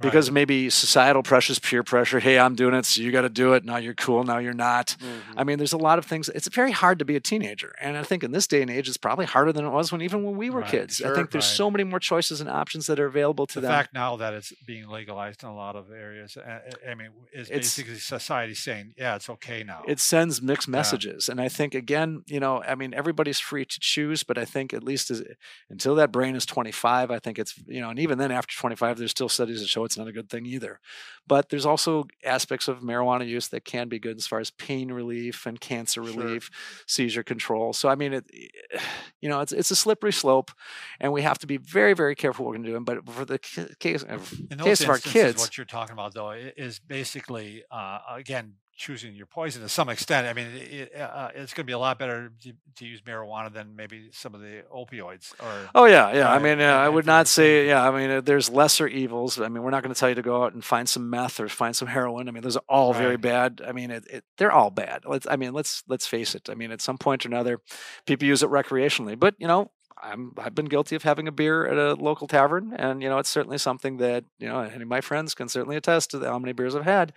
because 0.00 0.28
Right. 0.28 0.34
maybe 0.34 0.70
societal 0.70 1.22
pressures 1.22 1.58
peer 1.58 1.82
pressure 1.82 2.20
hey 2.20 2.38
i'm 2.38 2.54
doing 2.54 2.74
it 2.74 2.84
so 2.86 3.00
you 3.02 3.12
got 3.12 3.22
to 3.22 3.28
do 3.28 3.52
it 3.54 3.64
now 3.64 3.76
you're 3.76 3.94
cool 3.94 4.24
now 4.24 4.38
you're 4.38 4.52
not 4.54 4.96
Mhm. 5.00 5.20
I 5.36 5.44
mean, 5.44 5.58
there's 5.58 5.72
a 5.72 5.78
lot 5.78 5.98
of 5.98 6.04
things. 6.04 6.28
It's 6.30 6.48
very 6.48 6.72
hard 6.72 6.98
to 6.98 7.04
be 7.04 7.16
a 7.16 7.20
teenager, 7.20 7.72
and 7.80 7.96
I 7.96 8.02
think 8.02 8.22
in 8.24 8.32
this 8.32 8.46
day 8.46 8.60
and 8.60 8.70
age, 8.70 8.88
it's 8.88 8.96
probably 8.98 9.24
harder 9.26 9.52
than 9.52 9.64
it 9.64 9.70
was 9.70 9.90
when 9.92 10.02
even 10.02 10.24
when 10.24 10.36
we 10.36 10.50
were 10.50 10.60
Right, 10.60 10.70
kids. 10.70 11.00
I 11.00 11.14
think 11.14 11.30
there's 11.30 11.44
right. 11.44 11.56
so 11.56 11.70
many 11.70 11.84
more 11.84 11.98
choices 12.00 12.40
and 12.40 12.50
options 12.50 12.86
that 12.88 12.98
are 13.00 13.06
available 13.06 13.46
to 13.46 13.54
them. 13.54 13.62
the 13.62 13.68
them. 13.68 13.76
fact 13.78 13.94
now 13.94 14.16
that 14.16 14.34
it's 14.34 14.52
being 14.66 14.88
legalized 14.88 15.42
in 15.42 15.48
a 15.48 15.54
lot 15.54 15.76
of 15.76 15.90
areas, 15.90 16.36
I 16.36 16.94
mean, 16.94 17.10
is 17.32 17.48
It's- 17.48 17.76
basically 17.76 17.98
society 17.98 18.54
saying, 18.54 18.94
yeah, 18.98 19.14
it's 19.16 19.28
okay 19.30 19.62
now. 19.64 19.82
it 19.86 20.00
sends 20.00 20.42
mixed 20.42 20.68
Yeah. 20.68 20.72
messages 20.72 21.28
and 21.28 21.40
i 21.40 21.48
think 21.48 21.74
again 21.74 22.22
you 22.26 22.40
know 22.40 22.62
i 22.64 22.74
mean 22.74 22.92
everybody's 22.94 23.38
free 23.40 23.64
to 23.64 23.78
choose 23.80 24.22
but 24.22 24.36
i 24.38 24.44
think 24.44 24.72
at 24.74 24.82
least 24.82 25.10
as, 25.10 25.22
until 25.70 25.94
that 25.94 26.10
brain 26.12 26.34
is 26.36 26.44
25 26.44 27.10
i 27.10 27.18
think 27.18 27.38
it's 27.38 27.54
you 27.66 27.80
know 27.80 27.90
and 27.90 27.98
even 27.98 28.18
then 28.18 28.30
after 28.30 28.54
25 28.56 28.98
there's 28.98 29.10
still 29.10 29.28
studies 29.28 29.60
that 29.60 29.68
show 29.68 29.84
it's 29.90 29.98
not 29.98 30.06
a 30.06 30.12
good 30.12 30.30
thing 30.30 30.46
either 30.46 30.78
but 31.26 31.48
there's 31.48 31.66
also 31.66 32.06
aspects 32.24 32.68
of 32.68 32.78
marijuana 32.80 33.26
use 33.26 33.48
that 33.48 33.64
can 33.64 33.88
be 33.88 33.98
good 33.98 34.16
as 34.16 34.26
far 34.26 34.38
as 34.38 34.50
pain 34.52 34.92
relief 34.92 35.46
and 35.46 35.60
cancer 35.60 36.04
Sure. 36.04 36.14
relief 36.22 36.48
seizure 36.86 37.24
control 37.24 37.72
so 37.72 37.88
i 37.88 37.96
mean 37.96 38.12
it 38.12 38.24
you 39.20 39.28
know 39.28 39.40
it's 39.40 39.52
it's 39.52 39.72
a 39.72 39.76
slippery 39.76 40.12
slope 40.12 40.52
and 41.00 41.12
we 41.12 41.22
have 41.22 41.38
to 41.38 41.46
be 41.46 41.56
very 41.56 41.92
very 41.92 42.14
careful 42.14 42.44
what 42.44 42.56
we're 42.56 42.64
doing 42.64 42.84
but 42.84 43.04
for 43.08 43.24
the 43.24 43.38
case 43.38 44.04
in 44.04 44.56
those 44.58 44.64
case 44.64 44.80
of 44.82 44.90
our 44.90 44.98
kids 44.98 45.40
what 45.40 45.56
you're 45.58 45.64
talking 45.66 45.92
about 45.92 46.14
though 46.14 46.30
is 46.30 46.78
basically 46.78 47.64
uh, 47.72 47.98
again 48.14 48.54
choosing 48.80 49.14
your 49.14 49.26
poison 49.26 49.60
to 49.60 49.68
some 49.68 49.90
extent. 49.90 50.26
I 50.26 50.32
mean, 50.32 50.46
it, 50.54 50.96
uh, 50.96 51.28
it's 51.34 51.52
going 51.52 51.64
to 51.64 51.66
be 51.66 51.74
a 51.74 51.78
lot 51.78 51.98
better 51.98 52.32
to, 52.44 52.52
to 52.76 52.86
use 52.86 53.02
marijuana 53.02 53.52
than 53.52 53.76
maybe 53.76 54.08
some 54.10 54.34
of 54.34 54.40
the 54.40 54.62
opioids. 54.74 55.34
Or 55.38 55.68
Oh 55.74 55.84
yeah, 55.84 56.10
yeah. 56.14 56.32
I 56.32 56.38
mean, 56.38 56.62
uh, 56.62 56.64
I 56.64 56.88
would 56.88 57.04
not 57.04 57.28
say, 57.28 57.66
yeah. 57.66 57.86
I 57.86 57.90
mean, 57.94 58.10
uh, 58.10 58.20
there's 58.22 58.48
lesser 58.48 58.88
evils. 58.88 59.38
I 59.38 59.48
mean, 59.48 59.62
we're 59.62 59.70
not 59.70 59.82
going 59.82 59.94
to 59.94 60.00
tell 60.00 60.08
you 60.08 60.14
to 60.14 60.22
go 60.22 60.42
out 60.42 60.54
and 60.54 60.64
find 60.64 60.88
some 60.88 61.10
meth 61.10 61.38
or 61.40 61.48
find 61.48 61.76
some 61.76 61.88
heroin. 61.88 62.26
I 62.26 62.30
mean, 62.30 62.42
those 62.42 62.56
are 62.56 62.62
all 62.70 62.94
very 62.94 63.18
bad. 63.18 63.60
I 63.64 63.72
mean, 63.72 63.90
it, 63.90 64.06
it, 64.08 64.24
they're 64.38 64.50
all 64.50 64.70
bad. 64.70 65.02
Let's, 65.04 65.26
I 65.28 65.36
mean, 65.36 65.52
let's 65.52 65.84
let's 65.86 66.06
face 66.06 66.34
it. 66.34 66.48
I 66.48 66.54
mean, 66.54 66.72
at 66.72 66.80
some 66.80 66.96
point 66.96 67.26
or 67.26 67.28
another, 67.28 67.60
people 68.06 68.26
use 68.26 68.42
it 68.42 68.48
recreationally. 68.48 69.18
But 69.18 69.34
you 69.38 69.46
know, 69.46 69.70
I'm 70.02 70.32
I've 70.38 70.54
been 70.54 70.66
guilty 70.66 70.96
of 70.96 71.02
having 71.02 71.28
a 71.28 71.32
beer 71.32 71.66
at 71.66 71.76
a 71.76 71.94
local 71.94 72.26
tavern, 72.26 72.72
and 72.76 73.02
you 73.02 73.08
know, 73.08 73.18
it's 73.18 73.28
certainly 73.30 73.58
something 73.58 73.98
that 73.98 74.24
you 74.38 74.48
know, 74.48 74.60
any 74.60 74.82
of 74.82 74.88
my 74.88 75.00
friends 75.00 75.34
can 75.34 75.48
certainly 75.48 75.76
attest 75.76 76.10
to 76.12 76.18
the, 76.18 76.26
how 76.28 76.38
many 76.38 76.52
beers 76.52 76.74
I've 76.74 76.84
had. 76.84 77.12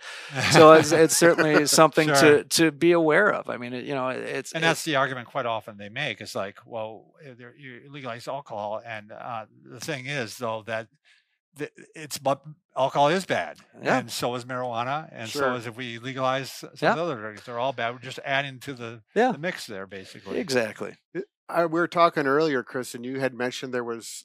So 0.52 0.72
it's, 0.72 0.92
it's 1.04 1.16
certainly 1.16 1.66
something 1.66 2.08
Sure. 2.08 2.20
to 2.20 2.44
to 2.44 2.70
be 2.72 2.92
aware 2.92 3.32
of. 3.32 3.48
I 3.48 3.56
mean, 3.56 3.72
it, 3.72 3.84
you 3.84 3.94
know, 3.94 4.08
it's 4.08 4.52
and 4.52 4.62
that's 4.62 4.84
the 4.84 4.96
argument 4.96 5.28
quite 5.28 5.46
often 5.46 5.76
they 5.78 5.88
make 5.88 6.20
is 6.20 6.34
like, 6.34 6.58
well, 6.66 7.12
eh, 7.24 7.32
you 7.58 7.82
legalize 7.90 8.28
alcohol, 8.28 8.80
and 8.84 9.12
uh, 9.12 9.46
the 9.64 9.80
thing 9.80 10.06
is 10.06 10.36
though 10.38 10.62
that 10.66 10.88
th- 11.58 11.72
it's 11.94 12.18
but 12.18 12.42
alcohol 12.76 13.08
is 13.08 13.24
bad, 13.24 13.58
Yeah. 13.82 13.98
and 13.98 14.10
so 14.10 14.34
is 14.34 14.44
marijuana, 14.44 15.08
and 15.12 15.28
Sure. 15.28 15.42
so 15.42 15.54
is 15.54 15.66
if 15.66 15.76
we 15.76 15.98
legalize 15.98 16.50
some 16.52 16.68
Yeah. 16.80 16.94
other 16.94 17.16
drugs, 17.16 17.42
they're 17.44 17.58
all 17.58 17.72
bad. 17.72 17.92
We're 17.94 18.00
just 18.00 18.18
adding 18.24 18.58
to 18.60 18.74
the, 18.74 19.02
Yeah. 19.14 19.32
the 19.32 19.38
mix 19.38 19.66
there, 19.66 19.86
basically. 19.86 20.38
exactly. 20.38 20.96
I, 21.48 21.66
we 21.66 21.80
were 21.80 21.88
talking 21.88 22.26
earlier, 22.26 22.62
Chris, 22.62 22.94
and 22.94 23.04
you 23.04 23.20
had 23.20 23.34
mentioned 23.34 23.72
there 23.72 23.84
was 23.84 24.24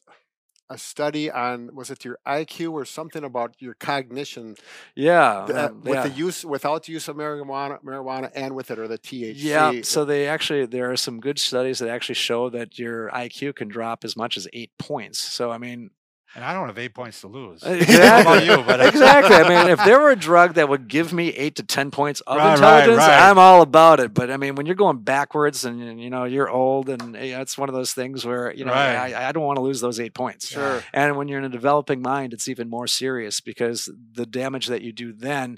a 0.70 0.78
study 0.78 1.32
on 1.32 1.74
was 1.74 1.90
it 1.90 2.06
your 2.06 2.20
IQ 2.28 2.74
or 2.74 2.86
something 2.86 3.24
about 3.24 3.56
your 3.58 3.74
cognition 3.74 4.56
Yeah, 4.96 5.46
uh, 5.50 5.68
um, 5.68 5.82
with 5.82 5.96
yeah. 5.96 6.04
the 6.04 6.10
use 6.12 6.46
without 6.46 6.84
the 6.84 6.94
use 6.94 7.08
of 7.08 7.16
marijuana, 7.16 7.82
marijuana 7.84 8.32
and 8.36 8.56
with 8.56 8.70
it 8.70 8.78
or 8.78 8.88
the 8.88 9.00
THC. 9.00 9.34
Yeah, 9.38 9.82
so 9.82 10.06
they 10.06 10.28
actually 10.28 10.68
there 10.68 10.92
are 10.92 10.98
some 10.98 11.20
good 11.20 11.40
studies 11.40 11.80
that 11.80 11.90
actually 11.90 12.16
show 12.16 12.50
that 12.52 12.78
your 12.78 13.10
IQ 13.10 13.56
can 13.56 13.68
drop 13.68 14.06
as 14.06 14.16
much 14.16 14.38
as 14.38 14.48
eight 14.54 14.72
points. 14.78 15.18
So 15.18 15.50
I 15.50 15.58
mean, 15.58 15.90
And 16.36 16.44
I 16.46 16.54
don't 16.54 16.68
have 16.68 16.78
eight 16.78 16.94
points 16.94 17.22
to 17.22 17.28
lose. 17.28 17.64
Uh, 17.64 17.70
I 17.70 17.80
don't 17.80 17.88
know 17.90 17.96
about 18.24 18.38
Exactly. 18.40 18.46
you, 18.48 18.64
but 18.64 18.86
exactly. 18.86 19.36
I 19.36 19.50
mean, 19.50 19.70
if 19.72 19.80
there 19.86 20.00
were 20.00 20.12
a 20.12 20.16
drug 20.16 20.54
that 20.54 20.70
would 20.70 20.88
give 20.88 21.12
me 21.12 21.30
eight 21.30 21.56
to 21.56 21.64
ten 21.64 21.90
points 21.90 22.22
of 22.22 22.38
Right, 22.38 22.46
right, 22.50 22.54
intelligence, 22.54 22.98
right. 22.98 23.30
I'm 23.30 23.40
all 23.40 23.62
about 23.64 24.00
it. 24.00 24.14
But 24.14 24.30
I 24.30 24.38
mean, 24.38 24.54
when 24.56 24.68
you're 24.68 24.76
going 24.76 25.00
backwards 25.00 25.66
and 25.66 26.00
you 26.00 26.10
know 26.12 26.26
you're 26.26 26.50
old, 26.50 26.88
and 26.90 27.16
it's 27.16 27.58
one 27.58 27.68
of 27.68 27.74
those 27.76 27.94
things 27.94 28.26
where 28.26 28.54
you 28.54 28.64
know 28.64 28.72
Right. 28.74 29.14
I, 29.16 29.30
I 29.30 29.32
don't 29.32 29.44
want 29.44 29.58
to 29.58 29.62
lose 29.64 29.82
those 29.82 30.00
eight 30.00 30.14
points. 30.14 30.50
Sure. 30.50 30.84
And 30.94 31.18
when 31.18 31.28
you're 31.28 31.40
in 31.40 31.46
a 31.46 31.50
developing 31.50 32.02
mind, 32.02 32.34
it's 32.34 32.48
even 32.48 32.70
more 32.70 32.86
serious 32.88 33.42
because 33.42 33.90
the 34.14 34.26
damage 34.28 34.68
that 34.68 34.82
you 34.84 34.92
do 34.92 35.12
then 35.14 35.58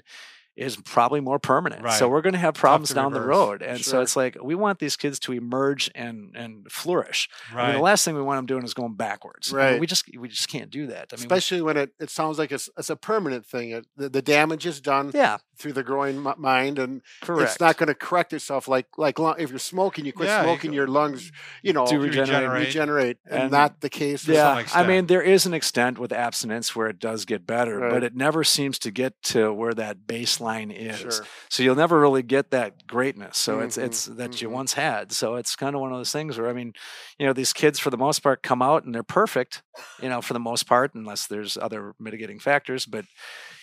is 0.56 0.76
probably 0.76 1.20
more 1.20 1.38
permanent. 1.38 1.88
So 1.92 2.08
we're 2.08 2.20
going 2.20 2.34
to 2.34 2.38
have 2.38 2.54
problems 2.54 2.88
to 2.90 2.94
down 2.94 3.12
the 3.12 3.20
road. 3.22 3.62
And 3.62 3.82
so 3.82 4.02
it's 4.02 4.16
like 4.16 4.36
we 4.42 4.54
want 4.54 4.78
these 4.80 4.96
kids 4.96 5.18
to 5.20 5.32
emerge 5.32 5.90
and 5.94 6.36
and 6.36 6.70
flourish. 6.70 7.28
I 7.54 7.66
mean, 7.68 7.74
the 7.76 7.80
last 7.82 8.04
thing 8.04 8.14
we 8.14 8.22
want 8.22 8.38
them 8.38 8.46
doing 8.46 8.64
is 8.64 8.74
going 8.74 8.94
backwards. 8.94 9.52
I 9.52 9.56
mean, 9.56 9.64
Right. 9.66 9.80
we 9.80 9.86
just 9.86 10.04
we 10.18 10.28
just 10.28 10.48
can't 10.48 10.70
do 10.70 10.88
that. 10.88 11.08
I 11.12 11.16
mean, 11.16 11.20
we- 11.22 11.24
Especially 11.24 11.62
when 11.62 11.76
it, 11.78 11.94
it 11.98 12.10
sounds 12.10 12.38
like 12.38 12.52
it's, 12.52 12.68
it's 12.76 12.90
a 12.90 12.96
permanent 12.96 13.46
thing. 13.46 13.70
It, 13.70 13.86
the, 13.96 14.08
the 14.10 14.20
damage 14.22 14.66
is 14.66 14.80
done 14.82 15.10
yeah, 15.14 15.38
through 15.58 15.72
the 15.72 15.82
growing 15.82 16.22
mi- 16.22 16.32
mind, 16.36 16.78
and 16.78 17.00
correct. 17.22 17.52
it's 17.52 17.60
not 17.60 17.78
going 17.78 17.86
to 17.88 17.94
correct 17.94 18.34
itself. 18.34 18.68
Like 18.68 18.86
like 18.98 19.18
lung- 19.18 19.36
if 19.38 19.48
you're 19.48 19.58
smoking, 19.58 20.04
you 20.04 20.12
quit 20.12 20.28
Yeah, 20.28 20.42
smoking, 20.42 20.72
go- 20.72 20.76
your 20.76 20.86
lungs, 20.86 21.32
you 21.62 21.72
know, 21.72 21.84
regenerate. 21.84 22.10
regenerate. 22.10 22.66
regenerate, 22.66 23.16
and, 23.30 23.42
And- 23.44 23.52
not 23.52 23.80
the 23.80 23.88
case. 23.88 24.28
Yeah, 24.28 24.64
I 24.74 24.86
mean, 24.86 25.06
there 25.06 25.22
is 25.22 25.46
an 25.46 25.54
extent 25.54 25.98
with 25.98 26.12
abstinence 26.12 26.76
where 26.76 26.88
it 26.88 26.98
does 26.98 27.24
get 27.24 27.46
better, 27.46 27.78
Right. 27.78 27.90
but 27.90 28.02
it 28.04 28.14
never 28.14 28.44
seems 28.44 28.78
to 28.80 28.90
get 28.90 29.14
to 29.32 29.50
where 29.50 29.72
that 29.72 30.06
baseline 30.06 30.41
is. 30.50 31.22
Sure. 31.22 31.28
So 31.48 31.62
you'll 31.62 31.74
never 31.76 31.98
really 32.00 32.22
get 32.22 32.50
that 32.50 32.86
greatness. 32.86 33.38
So 33.38 33.60
it's 33.60 33.76
Mhm, 33.76 33.84
it's 33.84 34.04
that 34.06 34.40
you 34.40 34.48
mhm. 34.48 34.52
once 34.52 34.72
had. 34.74 35.12
So 35.12 35.36
it's 35.36 35.56
kind 35.56 35.74
of 35.74 35.80
one 35.80 35.92
of 35.92 35.98
those 35.98 36.12
things 36.12 36.38
where 36.38 36.48
I 36.48 36.52
mean, 36.52 36.72
you 37.18 37.26
know, 37.26 37.32
these 37.32 37.52
kids 37.52 37.78
for 37.78 37.90
the 37.90 37.96
most 37.96 38.20
part 38.20 38.42
come 38.42 38.62
out 38.62 38.84
and 38.84 38.94
they're 38.94 39.02
perfect, 39.02 39.62
you 40.00 40.08
know, 40.08 40.20
for 40.20 40.32
the 40.32 40.40
most 40.40 40.64
part, 40.66 40.94
unless 40.94 41.26
there's 41.26 41.56
other 41.56 41.94
mitigating 41.98 42.38
factors. 42.38 42.86
But 42.86 43.04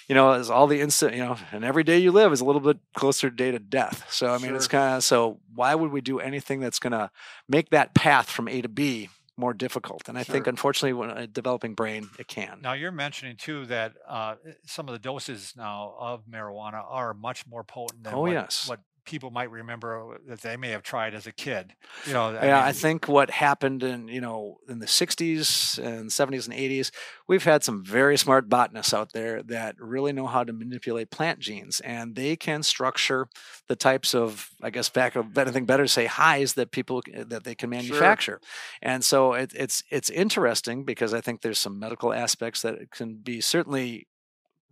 you 0.08 0.16
know, 0.16 0.32
as 0.34 0.50
all 0.50 0.68
the 0.68 0.82
instant, 0.82 1.14
you 1.16 1.24
know, 1.24 1.38
and 1.52 1.64
every 1.64 1.84
day 1.84 1.98
you 2.00 2.12
live 2.12 2.32
is 2.34 2.42
a 2.42 2.46
little 2.46 2.62
bit 2.62 2.78
closer 2.96 3.30
to 3.30 3.36
day 3.36 3.52
to 3.52 3.60
death. 3.60 4.06
So 4.12 4.34
I 4.34 4.38
mean, 4.38 4.56
it's 4.56 4.68
kind 4.68 4.98
of 4.98 5.04
so 5.04 5.40
why 5.54 5.76
would 5.76 5.92
we 5.92 6.02
do 6.02 6.20
anything 6.20 6.60
that's 6.60 6.80
going 6.80 6.92
to 6.94 7.12
make 7.48 7.70
that 7.70 7.94
path 7.94 8.30
from 8.30 8.48
A 8.48 8.62
to 8.62 8.70
B 8.70 9.10
more 9.40 9.54
difficult? 9.54 10.10
And 10.10 10.18
I 10.18 10.24
think 10.24 10.48
unfortunately, 10.48 10.94
when 10.94 11.10
a 11.10 11.28
developing 11.28 11.74
brain, 11.74 12.10
it 12.20 12.28
can. 12.28 12.60
Now 12.62 12.74
you're 12.74 12.92
mentioning 12.92 13.38
too 13.38 13.66
that 13.68 13.94
uh, 14.08 14.36
some 14.66 14.88
of 14.88 14.94
the 14.94 15.00
doses 15.00 15.54
now 15.58 15.96
of 16.00 16.26
marijuana 16.28 16.84
are 16.88 17.14
much 17.14 17.48
more 17.48 17.64
potent 17.64 18.04
than 18.04 18.14
Oh, 18.14 18.22
what, 18.22 18.32
yes. 18.32 18.68
what 18.68 18.82
people 19.10 19.32
might 19.32 19.50
remember 19.50 20.20
that 20.28 20.42
they 20.42 20.56
may 20.56 20.70
have 20.70 20.84
tried 20.84 21.16
as 21.16 21.26
a 21.26 21.32
kid. 21.32 21.74
You 22.06 22.14
know, 22.14 22.32
yeah, 22.32 22.64
I 22.64 22.72
think 22.72 23.08
what 23.08 23.32
happened 23.32 23.82
in 23.82 24.08
you 24.08 24.22
know 24.22 24.60
in 24.70 24.78
the 24.78 24.86
'60s 24.86 25.80
and 25.80 26.12
'70s 26.12 26.48
and 26.48 26.56
'80s, 26.56 26.92
we've 27.28 27.44
had 27.44 27.64
some 27.64 27.84
very 27.84 28.18
smart 28.18 28.48
botanists 28.48 28.94
out 28.94 29.14
there 29.14 29.42
that 29.44 29.76
really 29.80 30.14
know 30.14 30.28
how 30.28 30.44
to 30.44 30.54
manipulate 30.54 31.10
plant 31.10 31.40
genes, 31.40 31.80
and 31.80 32.16
they 32.16 32.36
can 32.36 32.62
structure 32.62 33.28
the 33.68 33.76
types 33.76 34.14
of, 34.14 34.50
I 34.62 34.70
guess, 34.70 34.90
back 34.90 35.16
of 35.16 35.36
anything 35.36 35.66
better 35.66 35.84
to 35.84 35.90
say 35.90 36.06
highs 36.06 36.54
that 36.54 36.72
people 36.72 37.02
that 37.16 37.44
they 37.44 37.56
can 37.56 37.72
manufacture. 37.72 38.40
And 38.82 39.04
so 39.04 39.34
it, 39.34 39.54
it's 39.56 39.84
it's 39.90 40.12
interesting 40.12 40.86
because 40.86 41.16
I 41.16 41.22
think 41.22 41.42
there's 41.42 41.60
some 41.60 41.80
medical 41.80 42.14
aspects 42.14 42.62
that 42.62 42.92
can 42.92 43.16
be 43.16 43.42
certainly 43.42 44.08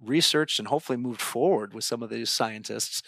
researched 0.04 0.60
and 0.60 0.68
hopefully 0.68 0.98
moved 0.98 1.22
forward 1.22 1.74
with 1.74 1.84
some 1.84 2.04
of 2.04 2.10
these 2.10 2.30
scientists 2.30 3.02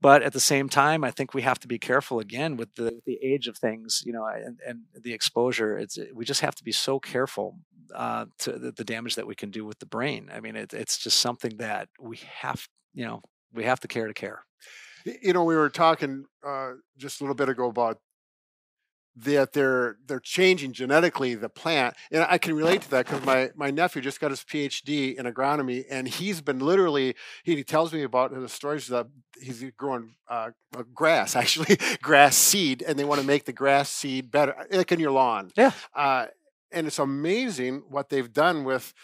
but 0.00 0.22
at 0.22 0.32
the 0.32 0.40
same 0.40 0.68
time 0.68 1.04
i 1.04 1.10
think 1.10 1.34
we 1.34 1.42
have 1.42 1.58
to 1.58 1.68
be 1.68 1.78
careful 1.78 2.18
again 2.18 2.56
with 2.56 2.74
the 2.74 3.00
the 3.06 3.18
age 3.22 3.46
of 3.48 3.56
things 3.56 4.02
you 4.04 4.12
know 4.12 4.26
and, 4.26 4.58
and 4.66 4.80
the 5.00 5.12
exposure. 5.12 5.78
It's 5.78 5.98
we 6.14 6.24
just 6.24 6.40
have 6.40 6.54
to 6.56 6.64
be 6.64 6.72
so 6.72 6.98
careful 6.98 7.58
uh, 7.94 8.26
to 8.38 8.52
the, 8.52 8.72
the 8.72 8.84
damage 8.84 9.16
that 9.16 9.26
we 9.26 9.34
can 9.34 9.50
do 9.50 9.64
with 9.64 9.78
the 9.78 9.86
brain. 9.86 10.30
I 10.34 10.40
mean 10.40 10.56
it, 10.56 10.72
it's 10.72 10.98
just 10.98 11.18
something 11.20 11.56
that 11.58 11.88
we 12.00 12.20
have 12.40 12.66
you 12.94 13.04
know 13.04 13.22
we 13.52 13.64
have 13.64 13.80
to 13.80 13.88
care 13.88 14.06
to 14.06 14.14
care. 14.14 14.44
You 15.04 15.32
know 15.32 15.44
we 15.44 15.56
were 15.56 15.70
talking 15.70 16.24
uh, 16.46 16.72
just 16.96 17.20
a 17.20 17.24
little 17.24 17.34
bit 17.34 17.48
ago 17.48 17.68
about 17.68 17.98
that 19.14 19.52
they're 19.52 19.96
they're 20.06 20.20
changing 20.20 20.72
genetically 20.72 21.34
the 21.34 21.48
plant 21.48 21.94
and 22.10 22.24
i 22.30 22.38
can 22.38 22.54
relate 22.54 22.80
to 22.82 22.90
that 22.90 23.04
because 23.06 23.24
my 23.24 23.50
my 23.54 23.70
nephew 23.70 24.00
just 24.00 24.20
got 24.20 24.30
his 24.30 24.40
phd 24.42 25.14
in 25.16 25.26
agronomy 25.26 25.84
and 25.90 26.08
he's 26.08 26.40
been 26.40 26.58
literally 26.58 27.14
he, 27.44 27.62
tells 27.62 27.92
me 27.92 28.02
about 28.02 28.32
the 28.34 28.48
stories 28.48 28.86
that 28.88 29.06
he's 29.40 29.62
growing 29.76 30.14
uh, 30.28 30.50
grass 30.94 31.36
actually 31.42 31.76
grass 32.00 32.36
seed 32.36 32.82
and 32.82 32.98
they 32.98 33.04
want 33.04 33.20
to 33.20 33.26
make 33.26 33.44
the 33.44 33.52
grass 33.52 33.90
seed 33.90 34.30
better 34.30 34.54
like 34.70 34.90
in 34.92 34.98
your 35.00 35.12
lawn 35.12 35.50
Yeah. 35.56 35.72
uh, 35.94 36.26
and 36.70 36.86
it's 36.86 36.98
amazing 36.98 37.82
what 37.90 38.08
they've 38.08 38.32
done 38.32 38.64
with 38.64 38.94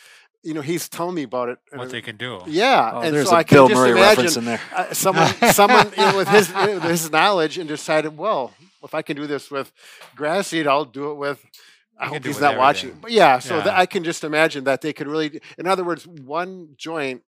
you 0.42 0.54
know 0.54 0.60
he's 0.60 0.88
telling 0.88 1.14
me 1.14 1.24
about 1.24 1.48
it 1.48 1.58
what 1.74 1.88
uh, 1.88 1.90
they 1.90 2.00
can 2.00 2.16
do. 2.16 2.40
yeah 2.46 2.92
oh, 2.94 3.00
and 3.00 3.14
there's 3.14 3.28
so 3.28 3.34
a 3.34 3.38
I 3.38 3.42
can 3.44 3.56
bill 3.56 3.68
just 3.68 3.78
murray 3.78 3.90
imagine 3.90 4.08
reference 4.24 4.36
in 4.36 4.44
there 4.44 4.60
uh, 4.74 4.92
someone 4.94 5.26
someone 5.52 5.90
you 5.90 5.96
know, 5.98 6.16
with 6.16 6.28
his 6.28 6.54
with 6.54 6.82
his 6.84 7.10
knowledge 7.10 7.58
and 7.58 7.68
decided, 7.68 8.16
well, 8.16 8.52
if 8.82 8.94
I 8.94 9.02
can 9.02 9.16
do 9.16 9.26
this 9.26 9.50
with 9.50 9.72
grass 10.14 10.48
seed, 10.48 10.66
I'll 10.66 10.84
do 10.84 11.10
it 11.10 11.14
with. 11.14 11.44
I 12.00 12.04
can 12.04 12.14
hope 12.14 12.24
he's 12.26 12.40
not 12.40 12.56
watching. 12.56 12.96
But 13.00 13.10
yeah, 13.10 13.40
so 13.40 13.56
Yeah. 13.56 13.64
that 13.64 13.76
I 13.76 13.86
can 13.86 14.04
just 14.04 14.22
imagine 14.22 14.62
that 14.64 14.82
they 14.82 14.92
could 14.92 15.08
really, 15.08 15.40
in 15.58 15.66
other 15.66 15.82
words, 15.82 16.06
one 16.06 16.74
joint 16.76 17.22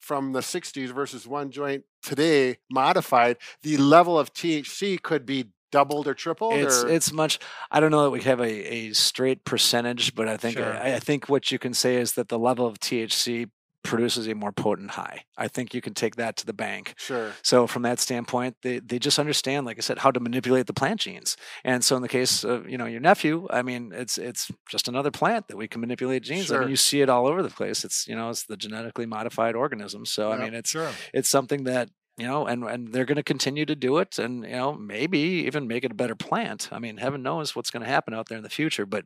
from 0.00 0.32
the 0.32 0.40
60s 0.40 0.88
versus 0.92 1.26
one 1.28 1.50
joint 1.50 1.84
today 2.02 2.58
modified, 2.70 3.36
the 3.62 3.76
level 3.76 4.18
of 4.18 4.32
THC 4.32 5.00
could 5.00 5.26
be 5.26 5.50
doubled 5.72 6.06
or 6.06 6.14
tripled. 6.14 6.54
it's 6.54 6.82
or, 6.84 6.88
it's 6.88 7.12
much 7.12 7.38
i 7.70 7.80
don't 7.80 7.90
know 7.90 8.04
that 8.04 8.10
we 8.10 8.22
have 8.22 8.40
a, 8.40 8.44
a 8.74 8.92
straight 8.92 9.44
percentage 9.44 10.14
but 10.14 10.28
i 10.28 10.36
think 10.36 10.56
Sure. 10.56 10.74
I, 10.76 10.94
I 10.94 10.98
think 11.00 11.28
what 11.28 11.50
you 11.50 11.58
can 11.58 11.74
say 11.74 11.96
is 11.96 12.12
that 12.14 12.28
the 12.28 12.38
level 12.38 12.66
of 12.66 12.78
thc 12.78 13.50
produces 13.84 14.26
a 14.26 14.34
more 14.34 14.50
potent 14.50 14.90
high 14.92 15.22
i 15.38 15.46
think 15.46 15.72
you 15.72 15.80
can 15.80 15.94
take 15.94 16.16
that 16.16 16.36
to 16.36 16.44
the 16.46 16.52
bank 16.52 16.94
sure. 16.96 17.30
So 17.42 17.68
from 17.68 17.82
that 17.82 18.00
standpoint, 18.00 18.56
they, 18.62 18.80
they 18.80 18.98
just 18.98 19.18
understand, 19.20 19.64
like 19.64 19.78
I 19.78 19.80
said, 19.80 19.98
how 19.98 20.10
to 20.10 20.18
manipulate 20.18 20.66
the 20.66 20.72
plant 20.72 20.98
genes. 21.00 21.36
And 21.62 21.84
so 21.84 21.94
in 21.94 22.02
the 22.02 22.08
case 22.08 22.42
of 22.42 22.68
you 22.68 22.76
know 22.78 22.86
your 22.86 22.98
nephew, 23.00 23.46
I 23.48 23.62
mean, 23.62 23.92
it's 23.94 24.18
it's 24.18 24.50
just 24.68 24.88
another 24.88 25.12
plant 25.12 25.46
that 25.48 25.56
we 25.56 25.68
can 25.68 25.80
manipulate 25.80 26.24
genes. 26.24 26.50
I 26.50 26.58
mean, 26.60 26.70
you 26.70 26.76
see 26.76 27.00
it 27.00 27.08
all 27.08 27.28
over 27.28 27.42
the 27.44 27.50
place. 27.50 27.84
It's 27.84 28.08
you 28.08 28.16
know 28.16 28.28
it's 28.30 28.44
the 28.46 28.56
genetically 28.56 29.06
modified 29.06 29.54
organism. 29.54 30.04
So 30.04 30.32
I 30.32 30.38
mean, 30.38 30.54
it's 30.54 30.70
Sure. 30.70 30.90
it's 31.14 31.28
something 31.28 31.62
that 31.64 31.88
you 32.18 32.26
know, 32.26 32.46
and 32.46 32.64
and 32.64 32.92
they're 32.92 33.04
going 33.04 33.16
to 33.16 33.22
continue 33.22 33.66
to 33.66 33.76
do 33.76 33.98
it, 33.98 34.18
and 34.18 34.42
you 34.44 34.50
know, 34.50 34.72
maybe 34.72 35.18
even 35.18 35.68
make 35.68 35.84
it 35.84 35.92
a 35.92 35.94
better 35.94 36.14
plant. 36.14 36.68
I 36.72 36.78
mean, 36.78 36.96
heaven 36.96 37.22
knows 37.22 37.54
what's 37.54 37.70
going 37.70 37.82
to 37.84 37.88
happen 37.88 38.14
out 38.14 38.28
there 38.28 38.38
in 38.38 38.44
the 38.44 38.48
future. 38.50 38.86
But 38.86 39.04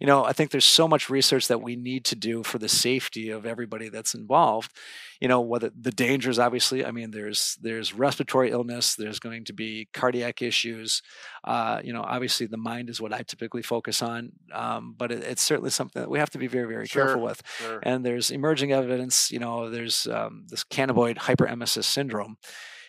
you 0.00 0.06
know, 0.06 0.24
I 0.24 0.32
think 0.32 0.50
there's 0.50 0.64
so 0.64 0.86
much 0.86 1.10
research 1.10 1.48
that 1.48 1.62
we 1.62 1.74
need 1.76 2.04
to 2.06 2.16
do 2.16 2.42
for 2.44 2.58
the 2.58 2.68
safety 2.68 3.30
of 3.30 3.44
everybody 3.44 3.88
that's 3.88 4.14
involved. 4.14 4.72
You 5.24 5.28
know, 5.28 5.40
whether 5.40 5.70
the 5.88 5.90
dangers, 5.90 6.38
obviously. 6.38 6.84
I 6.84 6.90
mean, 6.90 7.10
there's 7.10 7.56
there's 7.62 7.94
respiratory 7.94 8.50
illness. 8.50 8.94
There's 8.94 9.18
going 9.18 9.44
to 9.46 9.54
be 9.54 9.88
cardiac 9.94 10.42
issues. 10.42 11.00
Uh, 11.42 11.80
you 11.82 11.94
know, 11.94 12.02
obviously 12.02 12.46
the 12.46 12.58
mind 12.58 12.90
is 12.90 13.00
what 13.00 13.12
I 13.14 13.22
typically 13.22 13.62
focus 13.62 14.02
on, 14.02 14.32
um, 14.52 14.94
but 14.98 15.10
it, 15.10 15.22
it's 15.24 15.40
certainly 15.42 15.70
something 15.70 16.02
that 16.02 16.10
we 16.10 16.18
have 16.18 16.28
to 16.30 16.38
be 16.38 16.46
very 16.46 16.68
very 16.68 16.86
Sure. 16.86 17.06
careful 17.06 17.22
with 17.22 17.40
Sure. 17.58 17.80
and 17.82 18.04
there's 18.04 18.30
emerging 18.30 18.72
evidence 18.72 19.30
you 19.30 19.38
know 19.38 19.70
there's 19.70 20.06
um, 20.08 20.44
this 20.50 20.62
cannabinoid 20.64 21.16
hyperemesis 21.16 21.84
syndrome 21.84 22.36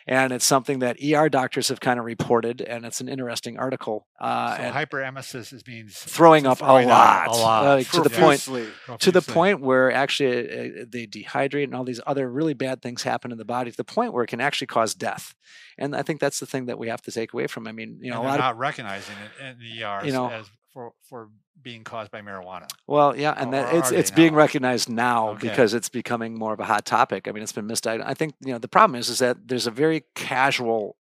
and 0.07 0.31
it's 0.31 0.45
something 0.45 0.79
that 0.79 0.97
er 1.01 1.29
doctors 1.29 1.69
have 1.69 1.79
kind 1.79 1.99
of 1.99 2.05
reported 2.05 2.61
and 2.61 2.85
it's 2.85 3.01
an 3.01 3.09
interesting 3.09 3.57
article 3.57 4.07
uh, 4.19 4.57
so 4.57 4.63
hyperemesis 4.63 5.53
is 5.53 5.65
means 5.67 5.97
throwing 5.97 6.45
up 6.45 6.59
throwing 6.59 6.85
a 6.85 6.89
lot, 6.89 7.27
a 7.27 7.31
lot. 7.31 7.65
uh, 7.65 7.83
to 7.83 8.01
the 8.01 8.09
point 8.09 8.41
Profusely. 8.43 8.97
to 8.99 9.11
the 9.11 9.21
point 9.21 9.61
where 9.61 9.91
actually 9.91 10.81
uh, 10.81 10.85
they 10.87 11.07
dehydrate 11.07 11.65
and 11.65 11.75
all 11.75 11.83
these 11.83 12.01
other 12.05 12.29
really 12.29 12.53
bad 12.53 12.81
things 12.81 13.03
happen 13.03 13.31
in 13.31 13.37
the 13.37 13.45
body 13.45 13.71
to 13.71 13.77
the 13.77 13.83
point 13.83 14.13
where 14.13 14.23
it 14.23 14.27
can 14.27 14.41
actually 14.41 14.67
cause 14.67 14.93
death 14.93 15.33
and 15.77 15.95
i 15.95 16.01
think 16.01 16.19
that's 16.19 16.39
the 16.39 16.45
thing 16.45 16.65
that 16.67 16.77
we 16.77 16.87
have 16.87 17.01
to 17.01 17.11
take 17.11 17.33
away 17.33 17.47
from 17.47 17.67
i 17.67 17.71
mean 17.71 17.97
you 18.01 18.11
know 18.11 18.19
and 18.21 18.27
a 18.27 18.31
they're 18.31 18.39
lot 18.39 18.39
of 18.39 18.55
not 18.55 18.57
recognizing 18.57 19.15
it 19.17 19.43
in 19.45 19.59
the 19.59 19.83
ERs 19.83 20.13
know- 20.13 20.29
as 20.29 20.49
for 20.75 20.91
for 21.09 21.29
being 21.61 21.85
caused 21.85 22.11
by 22.11 22.19
marijuana. 22.21 22.67
Well, 22.85 23.15
yeah, 23.17 23.33
and 23.37 23.53
that 23.53 23.73
it's 23.73 23.91
it's 23.91 24.11
being 24.11 24.35
recognized 24.35 24.89
now 24.89 25.29
Okay. 25.29 25.47
because 25.47 25.73
it's 25.73 25.87
becoming 25.89 26.37
more 26.37 26.51
of 26.53 26.59
a 26.59 26.65
hot 26.65 26.85
topic. 26.85 27.27
I 27.27 27.31
mean, 27.31 27.41
it's 27.43 27.53
been 27.53 27.65
misdiagnosed. 27.67 28.03
I 28.05 28.13
think 28.13 28.35
you 28.45 28.51
know 28.51 28.59
the 28.59 28.67
problem 28.67 28.99
is 28.99 29.07
is 29.09 29.19
that 29.19 29.47
there's 29.47 29.65
a 29.67 29.71
very 29.71 30.03
casual 30.15 30.97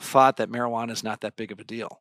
thought 0.00 0.38
that 0.38 0.48
marijuana 0.50 0.90
is 0.92 1.04
not 1.04 1.20
that 1.20 1.36
big 1.36 1.52
of 1.52 1.60
a 1.60 1.64
deal, 1.64 2.00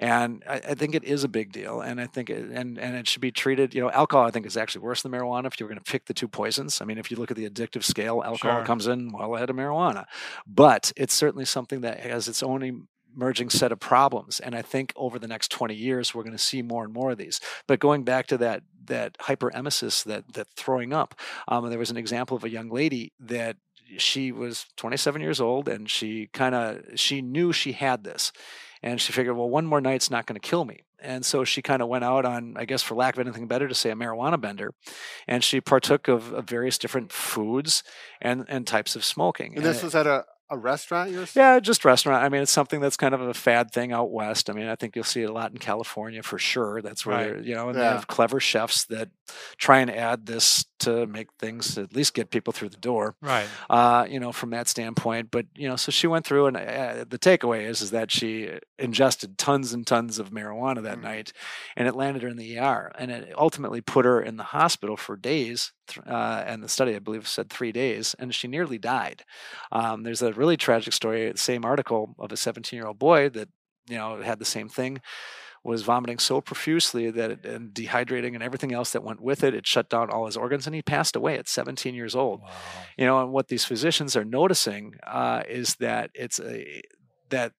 and 0.00 0.42
I, 0.48 0.56
I 0.70 0.74
think 0.74 0.96
it 0.96 1.04
is 1.04 1.22
a 1.22 1.28
big 1.28 1.52
deal. 1.52 1.80
And 1.80 2.00
I 2.00 2.06
think 2.08 2.28
it, 2.28 2.50
and 2.50 2.76
and 2.76 2.96
it 2.96 3.06
should 3.06 3.22
be 3.22 3.30
treated. 3.30 3.72
You 3.72 3.82
know, 3.82 3.90
alcohol 3.92 4.26
I 4.26 4.32
think 4.32 4.44
is 4.44 4.56
actually 4.56 4.82
worse 4.82 5.02
than 5.02 5.12
marijuana 5.12 5.46
if 5.46 5.60
you 5.60 5.64
were 5.64 5.72
going 5.72 5.82
to 5.84 5.90
pick 5.92 6.06
the 6.06 6.14
two 6.14 6.26
poisons. 6.28 6.80
I 6.82 6.84
mean, 6.86 6.98
if 6.98 7.08
you 7.12 7.16
look 7.16 7.30
at 7.30 7.36
the 7.36 7.48
addictive 7.48 7.84
scale, 7.84 8.20
alcohol 8.24 8.58
Sure. 8.58 8.64
comes 8.66 8.88
in 8.88 9.12
well 9.12 9.36
ahead 9.36 9.48
of 9.48 9.54
marijuana, 9.54 10.06
but 10.44 10.92
it's 10.96 11.14
certainly 11.14 11.44
something 11.44 11.82
that 11.82 12.00
has 12.00 12.26
its 12.26 12.42
own 12.42 12.88
emerging 13.14 13.50
set 13.50 13.72
of 13.72 13.80
problems. 13.80 14.40
And 14.40 14.54
i 14.54 14.62
think 14.62 14.92
over 14.96 15.18
the 15.18 15.28
next 15.28 15.50
20 15.50 15.74
years 15.74 16.14
we're 16.14 16.22
going 16.22 16.36
to 16.36 16.38
see 16.42 16.62
more 16.62 16.84
and 16.84 16.92
more 16.92 17.12
of 17.12 17.18
these. 17.18 17.40
But 17.66 17.80
going 17.80 18.04
back 18.04 18.26
to 18.28 18.38
that 18.38 18.62
that 18.84 19.18
hyperemesis 19.18 20.04
that 20.04 20.32
that 20.34 20.48
throwing 20.56 20.92
up 20.92 21.14
um, 21.48 21.68
there 21.70 21.78
was 21.78 21.90
an 21.90 21.96
example 21.96 22.36
of 22.36 22.44
a 22.44 22.50
young 22.50 22.68
lady 22.70 23.12
that 23.20 23.56
she 23.98 24.32
was 24.32 24.66
27 24.76 25.20
years 25.20 25.40
old 25.40 25.68
and 25.68 25.90
she 25.90 26.28
kind 26.32 26.54
of 26.54 26.82
she 26.94 27.22
knew 27.22 27.52
she 27.52 27.72
had 27.72 28.04
this. 28.04 28.32
And 28.84 29.00
she 29.00 29.12
figured 29.12 29.36
well 29.36 29.48
one 29.48 29.66
more 29.66 29.80
night's 29.80 30.10
not 30.10 30.26
going 30.26 30.40
to 30.40 30.48
kill 30.48 30.64
me. 30.64 30.80
And 31.00 31.24
so 31.24 31.44
she 31.44 31.62
kind 31.62 31.82
of 31.82 31.88
went 31.88 32.04
out 32.04 32.24
on, 32.24 32.56
I 32.56 32.64
guess, 32.64 32.82
for 32.82 32.94
lack 32.94 33.14
of 33.16 33.20
anything 33.20 33.48
better 33.48 33.66
to 33.66 33.74
say, 33.74 33.90
a 33.90 33.94
marijuana 33.96 34.40
bender, 34.40 34.72
and 35.26 35.42
she 35.42 35.60
partook 35.60 36.06
of, 36.06 36.32
of 36.32 36.48
various 36.48 36.78
different 36.78 37.12
foods 37.12 37.82
and 38.20 38.44
and 38.48 38.66
types 38.66 38.94
of 38.94 39.04
smoking. 39.04 39.56
And 39.56 39.64
this 39.64 39.78
it- 39.78 39.84
was 39.84 39.94
at 39.96 40.06
a, 40.06 40.24
a 40.52 40.56
restaurant. 40.58 41.10
You're 41.10 41.26
yeah, 41.34 41.58
just 41.60 41.84
restaurant. 41.84 42.22
I 42.22 42.28
mean, 42.28 42.42
it's 42.42 42.52
something 42.52 42.80
that's 42.80 42.96
kind 42.96 43.14
of 43.14 43.20
a 43.22 43.34
fad 43.34 43.72
thing 43.72 43.92
out 43.92 44.10
west. 44.10 44.50
I 44.50 44.52
mean, 44.52 44.68
I 44.68 44.76
think 44.76 44.94
you'll 44.94 45.04
see 45.04 45.22
it 45.22 45.30
a 45.30 45.32
lot 45.32 45.50
in 45.50 45.58
California 45.58 46.22
for 46.22 46.38
sure. 46.38 46.82
That's 46.82 47.06
where 47.06 47.34
Right. 47.36 47.44
you 47.44 47.54
know, 47.54 47.68
and 47.70 47.78
Yeah. 47.78 47.84
they 47.84 47.90
have 47.90 48.06
clever 48.06 48.38
chefs 48.40 48.84
that 48.86 49.08
try 49.56 49.80
and 49.80 49.90
add 49.90 50.26
this 50.26 50.64
to 50.80 51.06
make 51.06 51.28
things 51.38 51.78
at 51.78 51.94
least 51.94 52.12
get 52.12 52.30
people 52.30 52.52
through 52.52 52.68
the 52.68 52.76
door. 52.76 53.14
Right. 53.22 53.46
Uh, 53.70 54.06
you 54.08 54.20
know, 54.20 54.32
from 54.32 54.50
that 54.50 54.68
standpoint. 54.68 55.30
But 55.30 55.46
you 55.54 55.68
know, 55.68 55.76
so 55.76 55.90
she 55.92 56.06
went 56.06 56.26
through, 56.26 56.46
and 56.46 56.56
uh, 56.56 57.04
the 57.08 57.18
takeaway 57.18 57.62
is 57.68 57.80
is 57.80 57.90
that 57.92 58.10
she 58.10 58.50
ingested 58.78 59.38
tons 59.38 59.72
and 59.72 59.86
tons 59.86 60.18
of 60.18 60.30
marijuana 60.30 60.82
that 60.82 60.98
Mm. 60.98 61.02
night, 61.02 61.32
and 61.76 61.88
it 61.88 61.94
landed 61.94 62.22
her 62.22 62.28
in 62.28 62.36
the 62.36 62.58
ER, 62.58 62.92
and 62.98 63.10
it 63.10 63.32
ultimately 63.38 63.80
put 63.80 64.04
her 64.04 64.20
in 64.20 64.36
the 64.36 64.42
hospital 64.44 64.96
for 64.96 65.16
days. 65.16 65.72
Uh, 66.06 66.42
and 66.46 66.62
the 66.62 66.68
study, 66.68 66.94
I 66.96 67.00
believe, 67.00 67.28
said 67.28 67.50
three 67.50 67.70
days, 67.72 68.14
and 68.18 68.34
she 68.34 68.48
nearly 68.48 68.78
died. 68.78 69.24
Um, 69.72 70.04
there's 70.04 70.22
a 70.22 70.32
really 70.42 70.56
tragic 70.56 70.92
story, 70.92 71.32
same 71.36 71.64
article 71.64 72.02
of 72.18 72.32
a 72.32 72.36
17 72.36 72.76
year 72.76 72.88
old 72.88 72.98
boy 72.98 73.28
that 73.36 73.48
you 73.88 73.96
know 73.96 74.20
had 74.22 74.38
the 74.40 74.44
same 74.56 74.68
thing 74.68 75.00
was 75.64 75.82
vomiting 75.82 76.18
so 76.18 76.40
profusely 76.40 77.08
that 77.18 77.30
it, 77.30 77.46
and 77.46 77.72
dehydrating 77.72 78.34
and 78.34 78.42
everything 78.42 78.72
else 78.78 78.90
that 78.92 79.04
went 79.08 79.20
with 79.20 79.44
it 79.44 79.54
it 79.54 79.64
shut 79.66 79.88
down 79.88 80.10
all 80.10 80.26
his 80.26 80.36
organs 80.36 80.66
and 80.66 80.74
he 80.74 80.82
passed 80.82 81.14
away 81.14 81.38
at 81.38 81.46
17 81.48 81.94
years 81.94 82.14
old 82.16 82.40
Wow. 82.40 82.48
you 82.98 83.06
know 83.06 83.16
and 83.22 83.30
what 83.32 83.46
these 83.48 83.64
physicians 83.64 84.16
are 84.16 84.24
noticing 84.24 84.94
uh, 85.06 85.42
is 85.48 85.68
that 85.76 86.10
it's 86.14 86.40
a 86.40 86.82
that 87.30 87.52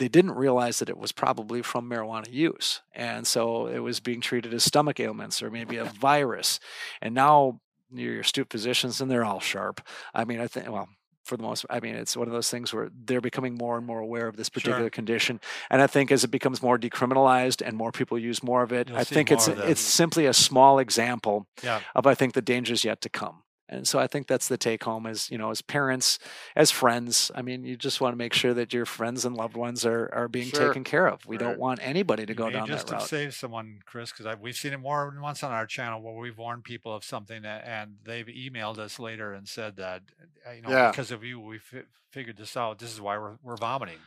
they 0.00 0.08
didn't 0.08 0.36
realize 0.44 0.78
that 0.78 0.88
it 0.88 0.98
was 1.04 1.10
probably 1.10 1.60
from 1.62 1.90
marijuana 1.90 2.30
use 2.32 2.68
and 2.94 3.26
so 3.26 3.66
it 3.66 3.80
was 3.88 3.98
being 3.98 4.20
treated 4.20 4.54
as 4.54 4.62
stomach 4.62 4.98
ailments 5.00 5.42
or 5.42 5.50
maybe 5.50 5.76
a 5.78 5.84
virus 5.84 6.60
and 7.02 7.12
now 7.14 7.60
your 7.92 8.20
astute 8.20 8.50
physicians 8.50 9.00
and 9.00 9.10
they're 9.10 9.24
all 9.30 9.40
sharp 9.40 9.76
i 10.14 10.24
mean 10.24 10.40
i 10.40 10.46
think 10.46 10.70
well 10.70 10.88
for 11.28 11.36
the 11.36 11.42
most 11.42 11.64
i 11.70 11.78
mean 11.78 11.94
it's 11.94 12.16
one 12.16 12.26
of 12.26 12.32
those 12.32 12.50
things 12.50 12.72
where 12.74 12.88
they're 13.06 13.20
becoming 13.20 13.54
more 13.54 13.76
and 13.76 13.86
more 13.86 14.00
aware 14.00 14.26
of 14.26 14.36
this 14.36 14.48
particular 14.48 14.90
condition 14.90 15.38
and 15.70 15.80
i 15.82 15.86
think 15.86 16.10
as 16.10 16.24
it 16.24 16.30
becomes 16.38 16.62
more 16.62 16.78
decriminalized 16.78 17.62
and 17.66 17.76
more 17.76 17.92
people 17.92 18.18
use 18.18 18.42
more 18.42 18.62
of 18.62 18.72
it 18.72 18.88
You'll 18.88 18.98
i 18.98 19.04
think 19.04 19.30
it's 19.30 19.46
it's 19.48 19.80
simply 19.80 20.26
a 20.26 20.34
small 20.34 20.78
example 20.78 21.46
Yeah. 21.62 21.80
of 21.94 22.06
I 22.06 22.14
think 22.14 22.32
the 22.34 22.42
dangers 22.42 22.84
yet 22.84 23.00
to 23.02 23.08
come. 23.08 23.42
And 23.68 23.86
so 23.86 23.98
I 23.98 24.06
think 24.06 24.26
that's 24.26 24.48
the 24.48 24.56
take 24.56 24.84
home 24.84 25.06
as, 25.06 25.30
you 25.30 25.36
know, 25.38 25.50
as 25.50 25.60
parents, 25.62 26.18
as 26.56 26.70
friends. 26.70 27.30
I 27.34 27.42
mean, 27.42 27.64
you 27.64 27.76
just 27.76 28.00
want 28.00 28.12
to 28.12 28.16
make 28.16 28.32
sure 28.32 28.54
that 28.54 28.72
your 28.72 28.86
friends 28.86 29.24
and 29.24 29.36
loved 29.36 29.56
ones 29.56 29.84
are, 29.84 30.08
are 30.14 30.26
being 30.28 30.48
Sure. 30.48 30.68
taken 30.68 30.84
care 30.84 31.06
of. 31.06 31.26
We 31.26 31.36
Right. 31.36 31.44
don't 31.44 31.58
want 31.58 31.80
anybody 31.82 32.24
to 32.26 32.32
You 32.32 32.36
go 32.36 32.46
may 32.46 32.52
down 32.52 32.66
just 32.66 32.86
that 32.86 32.94
have 32.94 33.00
route. 33.02 33.08
save 33.10 33.34
someone, 33.34 33.80
Chris, 33.84 34.10
because 34.12 34.36
we've 34.40 34.56
seen 34.56 34.72
it 34.72 34.78
more 34.80 35.10
than 35.12 35.20
once 35.22 35.42
on 35.42 35.52
our 35.52 35.66
channel 35.66 36.00
where 36.00 36.14
we've 36.14 36.38
warned 36.38 36.64
people 36.64 36.94
of 36.94 37.04
something 37.04 37.44
a- 37.44 37.48
and 37.64 37.96
they've 38.04 38.26
emailed 38.26 38.78
us 38.78 38.98
later 38.98 39.32
and 39.32 39.46
said 39.48 39.76
that, 39.76 40.02
uh, 40.48 40.52
you 40.52 40.62
know, 40.62 40.70
Yeah. 40.70 40.90
because 40.90 41.10
of 41.10 41.22
you, 41.22 41.38
we 41.38 41.58
fi- 41.58 41.82
figured 42.10 42.38
this 42.38 42.56
out. 42.56 42.78
This 42.78 42.90
is 42.90 43.02
why 43.02 43.18
we're, 43.18 43.36
we're 43.42 43.56
vomiting. 43.58 43.98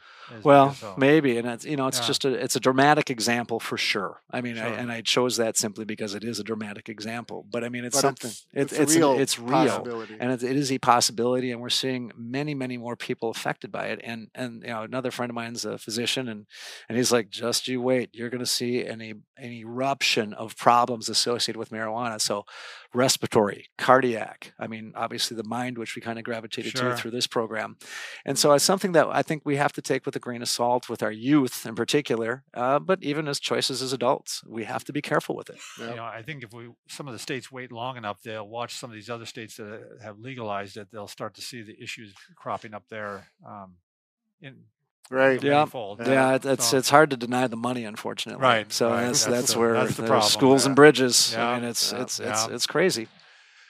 Well, 0.43 0.69
because 0.69 0.83
of- 0.83 0.97
maybe, 0.97 1.37
and 1.37 1.47
it's 1.47 1.65
you 1.65 1.75
know, 1.75 1.85
it's 1.87 1.99
Yeah. 1.99 2.07
just 2.07 2.25
a 2.25 2.29
it's 2.33 2.55
a 2.55 2.59
dramatic 2.59 3.11
example 3.11 3.59
for 3.59 3.77
sure. 3.77 4.21
I 4.31 4.41
mean, 4.41 4.57
I, 4.57 4.69
and 4.69 4.91
I 4.91 5.01
chose 5.01 5.37
that 5.37 5.55
simply 5.55 5.85
because 5.85 6.15
it 6.15 6.23
is 6.23 6.39
a 6.39 6.43
dramatic 6.43 6.89
example. 6.89 7.45
But 7.51 7.63
I 7.63 7.69
mean, 7.69 7.85
it's 7.85 7.95
but 7.97 8.01
something. 8.01 8.31
It's, 8.31 8.45
It's 8.53 8.71
it's, 8.73 8.81
it's 8.81 8.95
real. 8.95 9.13
an- 9.13 9.21
it's 9.21 9.37
real. 9.39 9.50
Possibility. 9.51 10.15
and 10.19 10.31
it, 10.31 10.43
it 10.43 10.55
is 10.57 10.71
a 10.71 10.77
possibility 10.79 11.51
and 11.51 11.61
we're 11.61 11.69
seeing 11.69 12.11
many 12.15 12.53
many 12.53 12.77
more 12.77 12.95
people 12.95 13.29
affected 13.29 13.71
by 13.71 13.85
it 13.87 13.99
and 14.03 14.29
and 14.35 14.61
you 14.63 14.69
know 14.69 14.83
another 14.83 15.11
friend 15.11 15.29
of 15.29 15.35
mine's 15.35 15.65
a 15.65 15.77
physician 15.77 16.27
and 16.27 16.45
and 16.89 16.97
he's 16.97 17.11
like 17.11 17.29
just 17.29 17.67
you 17.67 17.81
wait 17.81 18.09
you're 18.13 18.29
going 18.29 18.39
to 18.39 18.45
see 18.45 18.83
an, 18.85 19.01
an 19.01 19.51
eruption 19.51 20.33
of 20.33 20.55
problems 20.57 21.09
associated 21.09 21.57
with 21.59 21.69
marijuana 21.69 22.19
so 22.19 22.45
respiratory 22.93 23.67
cardiac 23.77 24.53
i 24.59 24.67
mean 24.67 24.91
obviously 24.95 25.35
the 25.37 25.43
mind 25.45 25.77
which 25.77 25.95
we 25.95 26.01
kind 26.01 26.19
of 26.19 26.25
gravitated 26.25 26.71
Sure. 26.77 26.91
to 26.91 26.95
through 26.97 27.11
this 27.11 27.25
program 27.27 27.77
and 28.25 28.37
so 28.37 28.51
it's 28.53 28.63
something 28.65 28.91
that 28.91 29.07
i 29.07 29.21
think 29.23 29.43
we 29.45 29.55
have 29.55 29.71
to 29.73 29.81
take 29.81 30.05
with 30.05 30.15
a 30.15 30.19
grain 30.19 30.41
of 30.41 30.49
salt 30.49 30.89
with 30.89 31.01
our 31.01 31.11
youth 31.11 31.65
in 31.65 31.73
particular 31.73 32.43
uh, 32.53 32.79
but 32.79 33.01
even 33.01 33.27
as 33.27 33.39
choices 33.39 33.81
as 33.81 33.93
adults 33.93 34.43
we 34.45 34.65
have 34.65 34.83
to 34.83 34.91
be 34.93 35.01
careful 35.01 35.35
with 35.35 35.49
it 35.49 35.57
Yep. 35.79 35.89
you 35.89 35.95
know, 35.95 36.03
I 36.03 36.21
think 36.21 36.43
if 36.43 36.53
we 36.53 36.69
some 36.87 37.07
of 37.07 37.13
the 37.13 37.19
states 37.19 37.51
wait 37.51 37.71
long 37.71 37.95
enough, 37.97 38.21
they'll 38.21 38.47
watch 38.47 38.75
some 38.75 38.89
of 38.89 38.93
these 38.93 39.09
other 39.09 39.25
states 39.25 39.40
that 39.45 39.59
uh, 39.99 40.03
have 40.03 40.19
legalized 40.19 40.77
it. 40.77 40.87
They'll 40.91 41.07
start 41.07 41.35
to 41.35 41.41
see 41.41 41.61
the 41.61 41.75
issues 41.81 42.13
cropping 42.35 42.73
up 42.73 42.83
there. 42.89 43.27
Um, 43.45 43.75
in 44.41 44.55
right. 45.09 45.41
Yeah. 45.43 45.51
manifold. 45.51 45.99
Yeah, 46.05 46.35
it- 46.35 46.45
it's 46.45 46.65
So- 46.69 46.77
it's 46.77 46.89
hard 46.89 47.09
to 47.11 47.17
deny 47.17 47.47
the 47.47 47.57
money, 47.57 47.85
unfortunately. 47.85 48.41
Right, 48.41 48.71
So 48.71 48.89
right. 48.89 49.01
that's 49.05 49.25
That's 49.25 49.35
that's 49.41 49.53
the- 49.53 49.59
where 49.59 49.73
that's 49.73 49.97
the 49.97 50.03
problem. 50.03 50.29
schools 50.29 50.65
and 50.65 50.75
bridges. 50.75 51.33
Yeah, 51.33 51.47
I 51.49 51.55
mean, 51.59 51.69
it's 51.69 51.91
yeah, 51.91 52.01
it's 52.01 52.19
it's 52.19 52.47
yeah. 52.47 52.55
it's 52.55 52.65
crazy. 52.67 53.07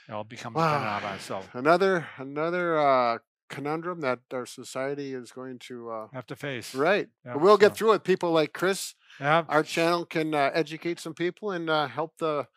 you 0.08 0.13
know, 0.17 0.24
become 0.24 0.54
Wow. 0.54 0.74
dependent 0.80 1.06
on 1.06 1.15
itself. 1.15 1.50
Another 1.56 2.08
another 2.17 2.78
uh, 2.80 3.17
conundrum 3.50 4.00
that 4.02 4.19
our 4.34 4.46
society 4.46 5.13
is 5.13 5.32
going 5.32 5.60
to. 5.60 5.89
Uh, 5.91 6.08
Have 6.13 6.26
to 6.28 6.36
face. 6.36 6.74
right. 6.76 7.10
Yeah, 7.26 7.36
we'll 7.36 7.58
get 7.58 7.76
through 7.76 7.93
it. 7.93 8.04
People 8.06 8.32
like 8.32 8.54
Chris, 8.54 8.96
Yeah. 9.19 9.43
our 9.50 9.63
channel 9.63 10.06
can 10.06 10.34
uh, 10.34 10.52
educate 10.54 11.00
some 11.02 11.13
people 11.13 11.52
and 11.52 11.69
uh, 11.69 11.88
help 11.88 12.17
the 12.17 12.48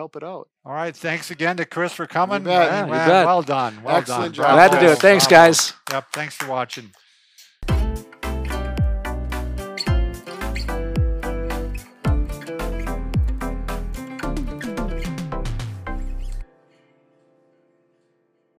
help 0.00 0.16
it 0.16 0.24
out. 0.24 0.48
All 0.64 0.72
right. 0.72 0.96
Thanks 0.96 1.30
again 1.30 1.58
to 1.58 1.66
Chris 1.66 1.92
for 1.92 2.06
coming. 2.06 2.42
bet. 2.42 2.70
Man, 2.70 2.86
you 2.86 2.92
man, 2.92 3.08
bet. 3.08 3.26
Well 3.26 3.42
done. 3.42 3.82
Well 3.82 3.96
Excellent 3.96 4.34
done. 4.34 4.44
job. 4.44 4.54
Glad 4.54 4.72
to 4.72 4.80
do 4.80 4.92
it. 4.92 4.98
Thanks, 4.98 5.26
guys. 5.26 5.74
Yep. 5.92 6.06
Thanks 6.14 6.34
for 6.34 6.48
watching. 6.48 6.90